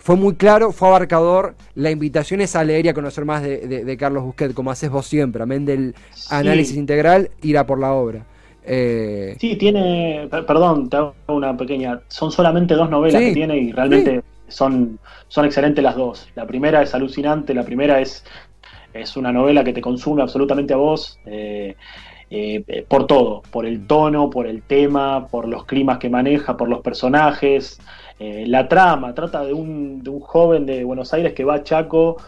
Fue 0.00 0.16
muy 0.16 0.34
claro, 0.34 0.72
fue 0.72 0.88
abarcador. 0.88 1.54
La 1.74 1.90
invitación 1.90 2.40
es 2.40 2.56
a 2.56 2.64
leer 2.64 2.86
y 2.86 2.88
a 2.88 2.94
conocer 2.94 3.24
más 3.26 3.42
de, 3.42 3.58
de- 3.68 3.84
de 3.84 3.96
Carlos 3.96 4.24
Busquet, 4.24 4.54
como 4.54 4.70
haces 4.70 4.90
vos 4.90 5.06
siempre. 5.06 5.42
Amén 5.42 5.64
del 5.66 5.94
Sí. 6.14 6.34
análisis 6.34 6.76
integral, 6.76 7.30
ir 7.42 7.58
a 7.58 7.66
por 7.66 7.78
la 7.78 7.92
obra. 7.92 8.24
Eh, 8.64 9.36
Sí, 9.38 9.56
tiene, 9.56 10.26
per- 10.30 10.46
perdón, 10.46 10.88
te 10.88 10.96
hago 10.96 11.14
una 11.28 11.54
pequeña, 11.56 12.00
son 12.08 12.32
solamente 12.32 12.74
dos 12.74 12.88
novelas 12.90 13.20
Sí, 13.20 13.28
que 13.28 13.34
tiene 13.34 13.58
y 13.58 13.72
realmente 13.72 14.22
son, 14.48 14.98
son 15.28 15.44
excelentes 15.44 15.84
las 15.84 15.96
dos. 15.96 16.28
La 16.34 16.46
primera 16.46 16.82
es 16.82 16.94
alucinante, 16.94 17.52
la 17.54 17.64
primera 17.64 18.00
es, 18.00 18.24
es 18.94 19.16
una 19.16 19.32
novela 19.32 19.62
que 19.64 19.72
te 19.74 19.80
consume 19.82 20.22
absolutamente 20.22 20.72
a 20.72 20.76
vos, 20.78 21.18
eh, 21.26 21.76
eh, 22.30 22.84
por 22.86 23.08
todo, 23.08 23.42
por 23.50 23.66
el 23.66 23.86
tono, 23.86 24.30
por 24.30 24.46
el 24.46 24.62
tema, 24.62 25.26
por 25.26 25.48
los 25.48 25.64
climas 25.64 25.98
que 25.98 26.08
maneja, 26.08 26.56
por 26.56 26.68
los 26.68 26.80
personajes, 26.80 27.80
eh, 28.20 28.44
la 28.46 28.68
trama, 28.68 29.14
trata 29.14 29.44
de 29.44 29.52
un, 29.52 30.02
de 30.04 30.10
un 30.10 30.20
joven 30.20 30.64
de 30.64 30.84
Buenos 30.84 31.12
Aires 31.12 31.32
que 31.32 31.42
va 31.42 31.54
a 31.54 31.62
Chaco 31.64 32.18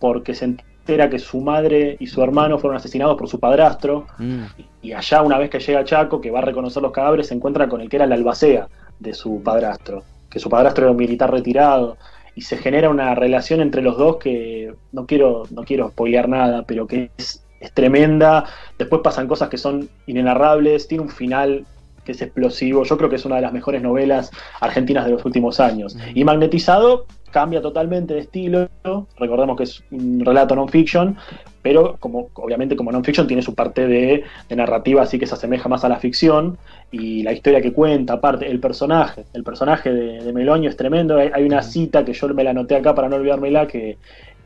porque 0.00 0.34
se 0.34 0.46
entera 0.46 1.08
que 1.08 1.20
su 1.20 1.40
madre 1.40 1.96
y 2.00 2.08
su 2.08 2.22
hermano 2.22 2.58
fueron 2.58 2.76
asesinados 2.76 3.16
por 3.16 3.28
su 3.28 3.38
padrastro 3.38 4.06
mm, 4.18 4.42
y 4.82 4.92
allá 4.92 5.22
una 5.22 5.38
vez 5.38 5.50
que 5.50 5.60
llega 5.60 5.80
a 5.80 5.84
Chaco, 5.84 6.20
que 6.20 6.32
va 6.32 6.40
a 6.40 6.42
reconocer 6.42 6.82
los 6.82 6.92
cadáveres, 6.92 7.28
se 7.28 7.34
encuentra 7.34 7.68
con 7.68 7.80
el 7.80 7.88
que 7.88 7.96
era 7.96 8.06
el 8.06 8.12
albacea 8.12 8.68
de 8.98 9.14
su 9.14 9.40
padrastro, 9.42 10.02
que 10.28 10.40
su 10.40 10.50
padrastro 10.50 10.84
era 10.84 10.90
un 10.90 10.96
militar 10.96 11.30
retirado, 11.30 11.96
y 12.34 12.40
se 12.40 12.56
genera 12.56 12.90
una 12.90 13.14
relación 13.14 13.60
entre 13.60 13.82
los 13.82 13.96
dos 13.96 14.16
que 14.16 14.74
no 14.92 15.06
quiero, 15.06 15.44
no 15.50 15.62
quiero 15.62 15.90
spoilear 15.90 16.28
nada, 16.28 16.64
pero 16.66 16.86
que 16.86 17.10
es, 17.16 17.43
es 17.66 17.72
tremenda. 17.72 18.44
Después 18.78 19.02
pasan 19.02 19.28
cosas 19.28 19.48
que 19.48 19.58
son 19.58 19.88
inenarrables, 20.06 20.88
tiene 20.88 21.04
un 21.04 21.10
final 21.10 21.66
que 22.04 22.12
es 22.12 22.22
explosivo. 22.22 22.84
Yo 22.84 22.96
creo 22.96 23.08
que 23.08 23.16
es 23.16 23.24
una 23.24 23.36
de 23.36 23.42
las 23.42 23.52
mejores 23.52 23.82
novelas 23.82 24.30
argentinas 24.60 25.04
de 25.06 25.12
los 25.12 25.24
últimos 25.24 25.58
años. 25.60 25.96
Y 26.14 26.24
Magnetizado 26.24 27.06
cambia 27.34 27.60
totalmente 27.60 28.14
de 28.14 28.20
estilo. 28.20 28.68
Recordemos 29.18 29.56
que 29.56 29.64
es 29.64 29.82
un 29.90 30.24
relato 30.24 30.54
non-fiction, 30.54 31.16
pero 31.62 31.96
como 31.98 32.28
obviamente 32.34 32.76
como 32.76 32.92
non-fiction 32.92 33.26
tiene 33.26 33.42
su 33.42 33.56
parte 33.56 33.88
de, 33.88 34.22
de 34.48 34.56
narrativa 34.56 35.02
así 35.02 35.18
que 35.18 35.26
se 35.26 35.34
asemeja 35.34 35.68
más 35.68 35.84
a 35.84 35.88
la 35.88 35.96
ficción 35.96 36.56
y 36.92 37.24
la 37.24 37.32
historia 37.32 37.60
que 37.60 37.72
cuenta, 37.72 38.12
aparte 38.14 38.48
el 38.48 38.60
personaje, 38.60 39.24
el 39.32 39.42
personaje 39.42 39.92
de, 39.92 40.22
de 40.22 40.32
Meloño 40.32 40.70
es 40.70 40.76
tremendo, 40.76 41.16
hay, 41.16 41.30
hay 41.34 41.42
una 41.42 41.62
cita 41.62 42.04
que 42.04 42.12
yo 42.12 42.28
me 42.28 42.44
la 42.44 42.50
anoté 42.50 42.76
acá 42.76 42.94
para 42.94 43.08
no 43.08 43.16
olvidármela 43.16 43.66
que, 43.66 43.96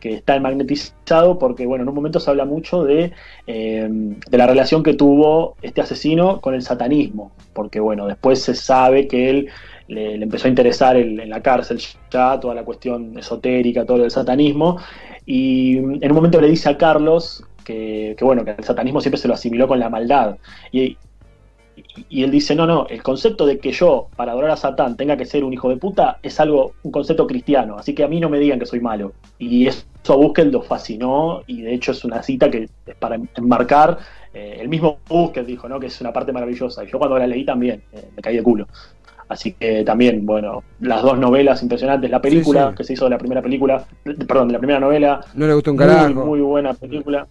que 0.00 0.14
está 0.14 0.38
magnetizado 0.40 1.38
porque, 1.38 1.66
bueno, 1.66 1.82
en 1.82 1.88
un 1.88 1.94
momento 1.94 2.20
se 2.20 2.30
habla 2.30 2.44
mucho 2.44 2.84
de, 2.84 3.12
eh, 3.46 3.88
de 3.90 4.38
la 4.38 4.46
relación 4.46 4.82
que 4.82 4.94
tuvo 4.94 5.56
este 5.62 5.80
asesino 5.80 6.40
con 6.40 6.54
el 6.54 6.62
satanismo, 6.62 7.32
porque, 7.52 7.80
bueno, 7.80 8.06
después 8.06 8.42
se 8.42 8.54
sabe 8.54 9.08
que 9.08 9.30
él 9.30 9.48
le, 9.88 10.14
empezó 10.14 10.46
a 10.46 10.50
interesar 10.50 10.96
en 10.96 11.28
la 11.28 11.42
cárcel 11.42 11.80
ya 12.10 12.38
toda 12.40 12.54
la 12.54 12.64
cuestión 12.64 13.18
esotérica, 13.18 13.84
todo 13.84 14.04
el 14.04 14.10
satanismo, 14.10 14.78
y 15.26 15.76
en 15.76 16.10
un 16.10 16.14
momento 16.14 16.40
le 16.40 16.48
dice 16.48 16.68
a 16.70 16.78
Carlos 16.78 17.44
que, 17.64 18.14
que, 18.16 18.24
bueno, 18.24 18.44
que 18.44 18.52
el 18.52 18.64
satanismo 18.64 19.00
siempre 19.00 19.20
se 19.20 19.28
lo 19.28 19.34
asimiló 19.34 19.68
con 19.68 19.78
la 19.78 19.90
maldad. 19.90 20.36
Y, 20.72 20.96
y 22.08 22.22
él 22.22 22.30
dice, 22.30 22.54
no, 22.54 22.66
no, 22.66 22.86
el 22.88 23.02
concepto 23.02 23.46
de 23.46 23.58
que 23.58 23.72
yo, 23.72 24.08
para 24.16 24.32
adorar 24.32 24.52
a 24.52 24.56
Satán, 24.56 24.96
tenga 24.96 25.16
que 25.16 25.24
ser 25.24 25.44
un 25.44 25.52
hijo 25.52 25.68
de 25.68 25.76
puta, 25.76 26.18
es 26.22 26.38
algo, 26.40 26.72
un 26.82 26.92
concepto 26.92 27.26
cristiano, 27.26 27.76
así 27.78 27.94
que 27.94 28.04
a 28.04 28.08
mí 28.08 28.20
no 28.20 28.28
me 28.28 28.38
digan 28.38 28.58
que 28.58 28.66
soy 28.66 28.80
malo. 28.80 29.12
Y 29.38 29.66
eso 29.66 29.84
a 30.08 30.16
Busquets 30.16 30.52
lo 30.52 30.62
fascinó, 30.62 31.42
y 31.46 31.62
de 31.62 31.74
hecho 31.74 31.92
es 31.92 32.04
una 32.04 32.22
cita 32.22 32.50
que 32.50 32.64
es 32.86 32.94
para 32.96 33.18
enmarcar, 33.36 33.98
eh, 34.32 34.58
el 34.60 34.68
mismo 34.68 34.98
Busquets 35.08 35.46
dijo, 35.46 35.68
¿no? 35.68 35.78
Que 35.78 35.86
es 35.86 36.00
una 36.00 36.12
parte 36.12 36.32
maravillosa, 36.32 36.84
y 36.84 36.88
yo 36.88 36.98
cuando 36.98 37.18
la 37.18 37.26
leí 37.26 37.44
también, 37.44 37.82
eh, 37.92 38.08
me 38.16 38.22
caí 38.22 38.36
de 38.36 38.42
culo. 38.42 38.66
Así 39.28 39.52
que 39.52 39.84
también, 39.84 40.24
bueno, 40.24 40.62
las 40.80 41.02
dos 41.02 41.18
novelas 41.18 41.62
impresionantes, 41.62 42.10
la 42.10 42.20
película 42.20 42.74
que 42.74 42.82
se 42.82 42.94
hizo 42.94 43.04
de 43.04 43.10
la 43.10 43.18
primera 43.18 43.42
película, 43.42 43.84
perdón, 44.26 44.48
de 44.48 44.54
la 44.54 44.58
primera 44.58 44.80
novela. 44.80 45.20
No 45.34 45.46
le 45.46 45.52
gustó 45.52 45.72
un 45.72 45.76
carajo. 45.76 46.14
Muy, 46.14 46.24
muy 46.24 46.40
buena 46.40 46.72
película. 46.72 47.26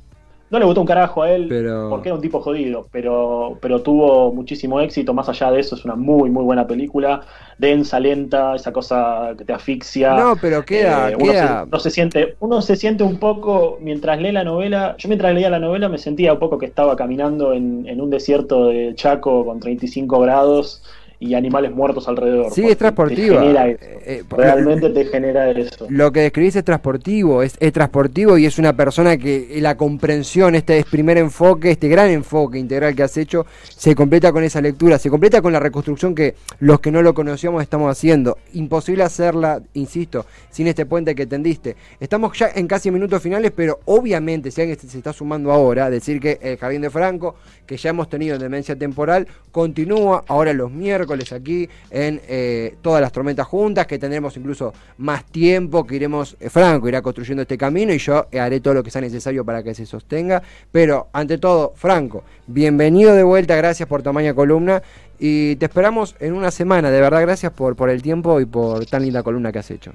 No 0.49 0.59
le 0.59 0.65
gustó 0.65 0.79
un 0.79 0.87
carajo 0.87 1.23
a 1.23 1.31
él 1.31 1.47
porque 1.89 2.07
era 2.07 2.15
un 2.15 2.21
tipo 2.21 2.39
jodido, 2.39 2.87
pero, 2.91 3.57
pero 3.59 3.81
tuvo 3.81 4.31
muchísimo 4.31 4.79
éxito. 4.79 5.13
Más 5.13 5.27
allá 5.27 5.51
de 5.51 5.59
eso, 5.59 5.75
es 5.75 5.83
una 5.83 5.95
muy, 5.95 6.29
muy 6.29 6.43
buena 6.43 6.65
película. 6.65 7.21
Densa, 7.57 7.99
lenta, 7.99 8.55
esa 8.55 8.71
cosa 8.71 9.33
que 9.37 9.43
te 9.43 9.51
asfixia. 9.51 10.13
No, 10.13 10.35
pero 10.39 10.63
queda. 10.63 11.11
Eh, 11.11 11.17
uno, 11.19 11.79
Se, 11.79 11.89
siente, 11.89 12.35
uno 12.39 12.61
se 12.61 12.77
siente 12.77 13.03
un 13.03 13.17
poco, 13.17 13.77
mientras 13.81 14.21
lee 14.21 14.31
la 14.31 14.45
novela. 14.45 14.95
Yo, 14.97 15.09
mientras 15.09 15.33
leía 15.33 15.49
la 15.49 15.59
novela, 15.59 15.89
me 15.89 15.97
sentía 15.97 16.33
un 16.33 16.39
poco 16.39 16.57
que 16.57 16.65
estaba 16.65 16.95
caminando 16.95 17.51
en, 17.51 17.85
en 17.85 17.99
un 17.99 18.09
desierto 18.09 18.67
de 18.67 18.95
Chaco 18.95 19.45
con 19.45 19.59
35 19.59 20.19
grados 20.21 20.81
y 21.19 21.33
animales 21.33 21.71
muertos 21.71 22.07
alrededor. 22.07 22.51
Sí, 22.51 22.63
es 22.65 22.77
transportiva. 22.77 23.43
Eh, 23.43 23.77
eh, 23.81 24.23
Realmente 24.29 24.89
te 24.89 25.05
genera 25.05 25.49
eso. 25.49 25.87
Lo 25.89 26.11
que 26.11 26.21
describís 26.21 26.55
es 26.55 26.63
transportivo, 26.63 27.41
es, 27.41 27.55
es, 27.59 27.73
transportivo 27.73 28.37
y 28.37 28.45
es 28.45 28.59
una 28.59 28.73
persona 28.73 29.17
que 29.17 29.57
la 29.59 29.75
comprensión, 29.77 30.53
este 30.53 30.83
primer 30.89 31.17
enfoque, 31.17 31.71
este 31.71 31.87
gran 31.87 32.09
enfoque 32.09 32.59
integral 32.59 32.95
que 32.95 33.03
has 33.03 33.17
hecho, 33.17 33.47
se 33.67 33.95
completa 33.95 34.31
con 34.31 34.43
esa 34.43 34.61
lectura, 34.61 34.99
se 34.99 35.09
completa 35.09 35.41
con 35.41 35.53
la 35.53 35.59
reconstrucción 35.59 36.13
que 36.13 36.35
los 36.59 36.79
que 36.79 36.91
no 36.91 37.01
lo 37.01 37.15
conocíamos 37.15 37.63
estamos 37.63 37.89
haciendo. 37.89 38.37
Imposible 38.53 39.03
hacerla, 39.03 39.61
insisto, 39.73 40.25
sin 40.51 40.67
este 40.67 40.85
puente 40.85 41.15
que 41.15 41.25
tendiste. 41.25 41.75
Estamos 41.99 42.37
ya 42.37 42.51
en 42.53 42.67
casi 42.67 42.91
minutos 42.91 43.23
finales, 43.23 43.51
pero 43.55 43.79
obviamente, 43.85 44.51
si 44.51 44.61
alguien 44.61 44.77
se 44.77 44.97
está 44.97 45.13
sumando 45.13 45.51
ahora, 45.51 45.89
decir 45.89 46.19
que 46.19 46.37
el 46.41 46.57
Jardín 46.57 46.81
de 46.81 46.91
Franco, 46.91 47.35
que 47.65 47.75
ya 47.75 47.89
hemos 47.89 48.07
tenido 48.07 48.35
en 48.35 48.41
demencia 48.41 48.75
temporal, 48.75 49.27
continúa 49.51 50.23
ahora 50.27 50.53
los 50.53 50.71
miércoles 50.71 51.06
aquí 51.31 51.69
en 51.89 52.21
eh, 52.27 52.75
todas 52.81 53.01
las 53.01 53.11
tormentas 53.11 53.47
juntas, 53.47 53.87
que 53.87 53.97
tendremos 53.97 54.35
incluso 54.37 54.73
más 54.97 55.25
tiempo, 55.25 55.85
que 55.85 55.95
iremos, 55.95 56.35
eh, 56.39 56.49
Franco 56.49 56.87
irá 56.87 57.01
construyendo 57.01 57.41
este 57.41 57.57
camino 57.57 57.93
y 57.93 57.97
yo 57.97 58.27
haré 58.39 58.59
todo 58.59 58.75
lo 58.75 58.83
que 58.83 58.91
sea 58.91 59.01
necesario 59.01 59.45
para 59.45 59.63
que 59.63 59.73
se 59.73 59.85
sostenga. 59.85 60.41
Pero 60.71 61.07
ante 61.13 61.37
todo, 61.37 61.73
Franco, 61.75 62.23
bienvenido 62.47 63.13
de 63.13 63.23
vuelta, 63.23 63.55
gracias 63.55 63.87
por 63.87 64.03
tamaña 64.03 64.33
columna 64.33 64.81
y 65.19 65.55
te 65.55 65.65
esperamos 65.65 66.15
en 66.19 66.33
una 66.33 66.51
semana. 66.51 66.91
De 66.91 67.01
verdad, 67.01 67.21
gracias 67.21 67.51
por, 67.51 67.75
por 67.75 67.89
el 67.89 68.01
tiempo 68.01 68.39
y 68.39 68.45
por 68.45 68.85
tan 68.85 69.03
linda 69.03 69.23
columna 69.23 69.51
que 69.51 69.59
has 69.59 69.71
hecho. 69.71 69.93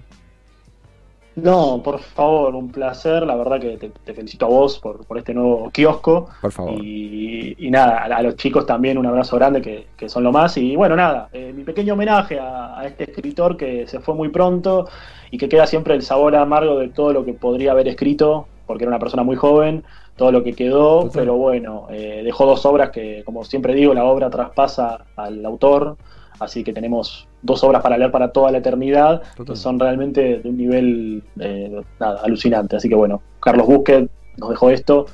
No, 1.36 1.82
por 1.82 1.98
favor, 1.98 2.54
un 2.54 2.70
placer. 2.70 3.26
La 3.26 3.34
verdad 3.36 3.60
que 3.60 3.76
te, 3.76 4.14
felicito 4.14 4.46
a 4.46 4.48
vos 4.48 4.78
por, 4.78 5.04
por, 5.06 5.18
este 5.18 5.32
nuevo 5.32 5.70
kiosco. 5.70 6.28
Por 6.40 6.52
favor. 6.52 6.74
Y, 6.84 7.68
nada, 7.70 8.04
a, 8.04 8.22
los 8.22 8.36
chicos 8.36 8.66
también 8.66 8.98
un 8.98 9.06
abrazo 9.06 9.36
grande 9.36 9.86
que, 9.96 10.08
son 10.08 10.24
lo 10.24 10.32
más. 10.32 10.56
Y 10.56 10.76
bueno, 10.76 10.94
nada, 10.96 11.28
eh, 11.32 11.52
mi 11.54 11.64
pequeño 11.64 11.94
homenaje 11.94 12.38
a, 12.38 12.82
este 12.84 13.04
escritor 13.04 13.56
que 13.56 13.86
se 13.86 14.00
fue 14.00 14.14
muy 14.14 14.28
pronto 14.28 14.88
y 15.30 15.38
que 15.38 15.48
queda 15.48 15.66
siempre 15.66 15.94
el 15.94 16.02
sabor 16.02 16.36
amargo 16.36 16.78
de 16.78 16.88
todo 16.88 17.12
lo 17.12 17.24
que 17.24 17.32
podría 17.32 17.72
haber 17.72 17.88
escrito, 17.88 18.46
porque 18.66 18.84
era 18.84 18.90
una 18.90 18.98
persona 18.98 19.22
muy 19.22 19.36
joven, 19.36 19.84
todo 20.16 20.32
lo 20.32 20.42
que 20.42 20.52
quedó. 20.52 21.10
Pero 21.12 21.36
bueno, 21.36 21.86
eh, 21.90 22.20
dejó 22.24 22.44
dos 22.44 22.66
obras 22.66 22.90
que, 22.90 23.22
como 23.24 23.44
siempre 23.44 23.74
digo, 23.74 23.94
la 23.94 24.04
obra 24.04 24.28
traspasa 24.28 25.06
al 25.16 25.44
autor 25.46 25.96
así 26.42 26.64
que 26.64 26.72
tenemos 26.72 27.28
dos 27.42 27.62
obras 27.64 27.83
para 27.83 27.98
leer 27.98 28.11
para 28.11 28.33
toda 28.33 28.50
la 28.50 28.59
eternidad, 28.59 29.22
que 29.44 29.57
son 29.57 29.78
realmente 29.78 30.38
de 30.38 30.48
un 30.48 30.57
nivel 30.57 31.22
eh, 31.38 31.83
nada, 32.00 32.20
alucinante. 32.22 32.76
Así 32.76 32.88
que 32.88 32.94
bueno, 32.94 33.22
Carlos 33.40 33.66
Busquet 33.66 34.09
nos 34.37 34.50
dejó 34.50 34.70
esto. 34.70 35.07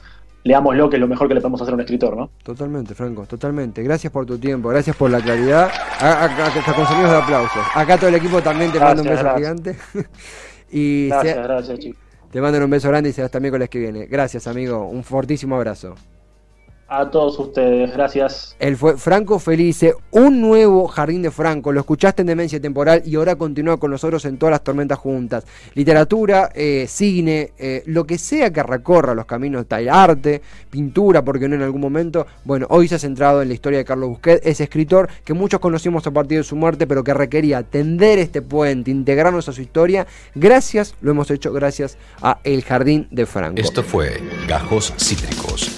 Leámoslo, 0.45 0.89
que 0.89 0.97
es 0.97 1.01
lo 1.01 1.09
mejor 1.09 1.29
que 1.29 1.35
le 1.35 1.41
podemos 1.41 1.61
hacer 1.61 1.73
a 1.73 1.75
un 1.75 1.81
escritor, 1.81 2.17
¿no? 2.17 2.31
Totalmente, 2.43 2.95
Franco, 2.95 3.27
totalmente. 3.27 3.83
Gracias 3.83 4.13
por 4.13 4.25
tu 4.25 4.39
tiempo, 4.39 4.69
gracias 4.69 4.97
por 4.97 5.11
la 5.11 5.21
claridad. 5.21 5.69
Hasta 6.01 6.73
conseguimos 6.75 7.11
de 7.11 7.17
aplausos. 7.17 7.63
Acá 7.75 7.99
todo 7.99 8.09
el 8.09 8.15
equipo 8.15 8.41
también 8.41 8.71
te 8.73 8.79
manda 8.79 9.03
un 9.03 9.09
beso 9.09 9.37
gigante. 9.37 9.77
y 10.71 11.09
gracias, 11.09 11.37
gracias, 11.37 11.79
chicos. 11.81 12.01
Te 12.31 12.41
mando 12.41 12.63
un 12.63 12.71
beso 12.71 12.89
grande 12.89 13.11
y 13.11 13.13
será 13.13 13.27
hasta 13.27 13.41
miércoles 13.41 13.69
que 13.69 13.79
viene. 13.79 14.07
Gracias, 14.07 14.47
amigo. 14.47 14.87
Un 14.87 15.03
fortísimo 15.03 15.57
abrazo. 15.57 15.95
A 16.91 17.11
todos 17.11 17.39
ustedes, 17.39 17.93
gracias. 17.93 18.57
Él 18.59 18.75
fue 18.75 18.97
Franco 18.97 19.39
Felice, 19.39 19.95
un 20.11 20.41
nuevo 20.41 20.89
Jardín 20.89 21.21
de 21.21 21.31
Franco. 21.31 21.71
Lo 21.71 21.81
escuchaste 21.81 22.23
en 22.23 22.29
Demencia 22.29 22.59
Temporal 22.59 23.03
y 23.05 23.17
ahora 23.17 23.37
continúa 23.37 23.77
con 23.77 23.91
nosotros 23.91 24.25
en 24.25 24.39
todas 24.39 24.53
las 24.53 24.65
tormentas 24.65 24.97
juntas. 24.97 25.45
Literatura, 25.75 26.51
eh, 26.55 26.87
cine, 26.89 27.53
eh, 27.59 27.83
lo 27.85 28.07
que 28.07 28.17
sea 28.17 28.51
que 28.51 28.63
recorra 28.63 29.15
los 29.15 29.27
caminos 29.27 29.69
del 29.69 29.91
arte, 29.91 30.41
pintura, 30.71 31.23
porque 31.23 31.47
no 31.47 31.57
en 31.57 31.63
algún 31.63 31.83
momento. 31.83 32.27
Bueno, 32.45 32.67
hoy 32.71 32.89
se 32.89 32.95
ha 32.95 32.99
centrado 32.99 33.43
en 33.43 33.49
la 33.49 33.55
historia 33.55 33.81
de 33.81 33.85
Carlos 33.85 34.09
Busquet, 34.09 34.41
ese 34.47 34.65
escritor 34.65 35.11
que 35.27 35.35
muchos 35.35 35.61
conocimos 35.61 36.07
a 36.07 36.11
partir 36.11 36.39
de 36.39 36.45
su 36.45 36.57
muerte, 36.57 36.87
pero 36.87 37.05
que 37.05 37.13
requería 37.13 37.65
tender 37.65 38.19
este 38.19 38.41
puente, 38.41 38.91
integrarnos 38.91 39.47
a 39.47 39.53
su 39.53 39.61
historia. 39.61 40.07
Gracias, 40.35 40.95
lo 41.03 41.11
hemos 41.11 41.31
hecho 41.31 41.53
gracias 41.53 41.99
a 42.23 42.39
El 42.45 42.65
Jardín 42.65 43.09
de 43.11 43.27
Franco. 43.27 43.61
Esto 43.61 43.83
fue 43.83 44.23
Gajos 44.49 44.95
Cítricos. 44.97 45.78